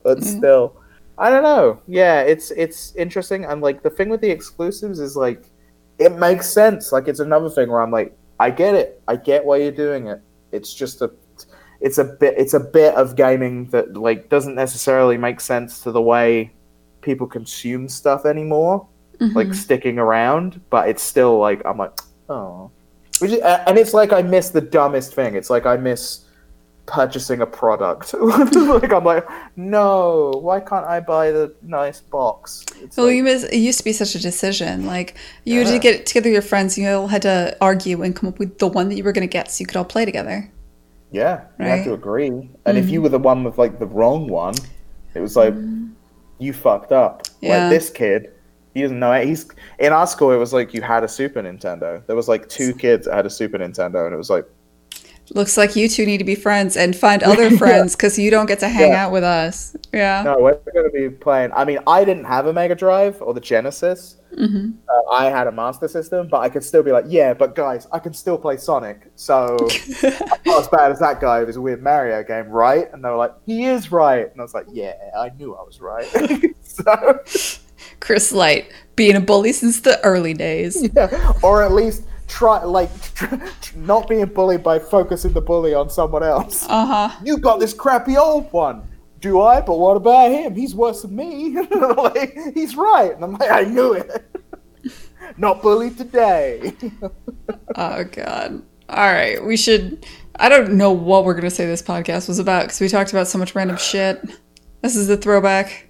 [0.02, 0.24] but Yeah.
[0.38, 0.76] still,
[1.18, 1.80] I don't know.
[1.86, 5.50] Yeah, it's it's interesting, and like the thing with the exclusives is like
[5.98, 6.92] it makes sense.
[6.92, 9.02] Like it's another thing where I'm like, I get it.
[9.08, 10.20] I get why you're doing it.
[10.52, 11.10] It's just a
[11.80, 15.90] it's a bit it's a bit of gaming that like doesn't necessarily make sense to
[15.92, 16.52] the way
[17.00, 18.86] people consume stuff anymore.
[19.18, 19.54] Like Mhm.
[19.54, 21.98] sticking around, but it's still like I'm like,
[22.28, 22.70] oh.
[23.20, 25.34] Which is, and it's like I miss the dumbest thing.
[25.36, 26.25] It's like I miss
[26.86, 28.14] purchasing a product.
[28.20, 29.26] like I'm like,
[29.56, 32.64] no, why can't I buy the nice box?
[32.80, 34.86] It's Well, like- you miss, it used to be such a decision.
[34.86, 35.72] Like you had Yeah.
[35.74, 36.78] to get together with your friends.
[36.78, 39.26] You all had to argue and come up with the one that you were going
[39.28, 40.50] to get, so you could all play together.
[41.12, 42.28] Yeah, you have to agree.
[42.66, 42.90] And if Mhm.
[42.90, 44.54] you were the one with like the wrong one,
[45.14, 45.54] it was like
[46.38, 47.22] you fucked up.
[47.40, 47.62] Yeah.
[47.64, 48.30] Like this kid,
[48.74, 49.26] he doesn't know it.
[49.26, 49.46] He's
[49.78, 50.32] in our school.
[50.32, 52.02] It was like you had a Super Nintendo.
[52.06, 54.44] There was like two kids that had a Super Nintendo, and it was like
[55.34, 58.46] Looks like you two need to be friends and find other friends because you don't
[58.46, 59.06] get to hang Yeah.
[59.06, 59.76] out with us.
[59.92, 60.22] Yeah.
[60.22, 61.50] No, we're going to be playing.
[61.52, 64.16] I mean, I didn't have a Mega Drive or the Genesis.
[64.36, 67.54] hmm Uh, I had a Master System, but I could still be like, yeah, but
[67.56, 69.10] guys, I can still play Sonic.
[69.16, 69.56] So
[70.02, 72.86] I'm not as bad as that guy who was a weird Mario game, right?
[72.92, 74.30] And they were like, he is right.
[74.30, 76.06] And I was like, yeah, I knew I was right.
[76.62, 77.20] so,
[78.00, 80.88] Chris Slight, being a bully since the early days.
[80.94, 81.32] yeah.
[81.42, 85.88] Or at least try, like, tr- tr- not being bullied by focusing the bully on
[85.90, 86.66] someone else.
[86.68, 87.16] Uh huh.
[87.24, 88.82] You got this crappy old one.
[89.20, 89.60] Do I?
[89.60, 90.54] But what about him?
[90.54, 91.56] He's worse than me.
[91.70, 93.12] like, he's right.
[93.14, 94.10] And I'm like, I knew it.
[95.38, 96.74] Not bullied today.
[97.74, 98.62] Oh god.
[98.88, 100.06] All right, we should.
[100.36, 103.26] I don't know what we're gonna say this podcast was about because we talked about
[103.26, 104.22] so much random shit.
[104.82, 105.88] This is the throwback.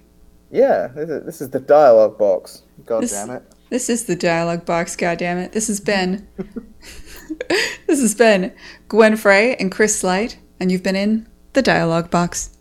[0.49, 2.63] yeah, this is, this is the dialogue box.
[2.85, 3.43] God This- damn it.
[3.69, 4.95] This is the dialogue box.
[4.95, 5.51] God damn it.
[5.51, 6.27] This has been.
[7.87, 8.53] this has been
[8.87, 12.56] Gwen Frey and Chris Slight, and you've been in the dialogue box.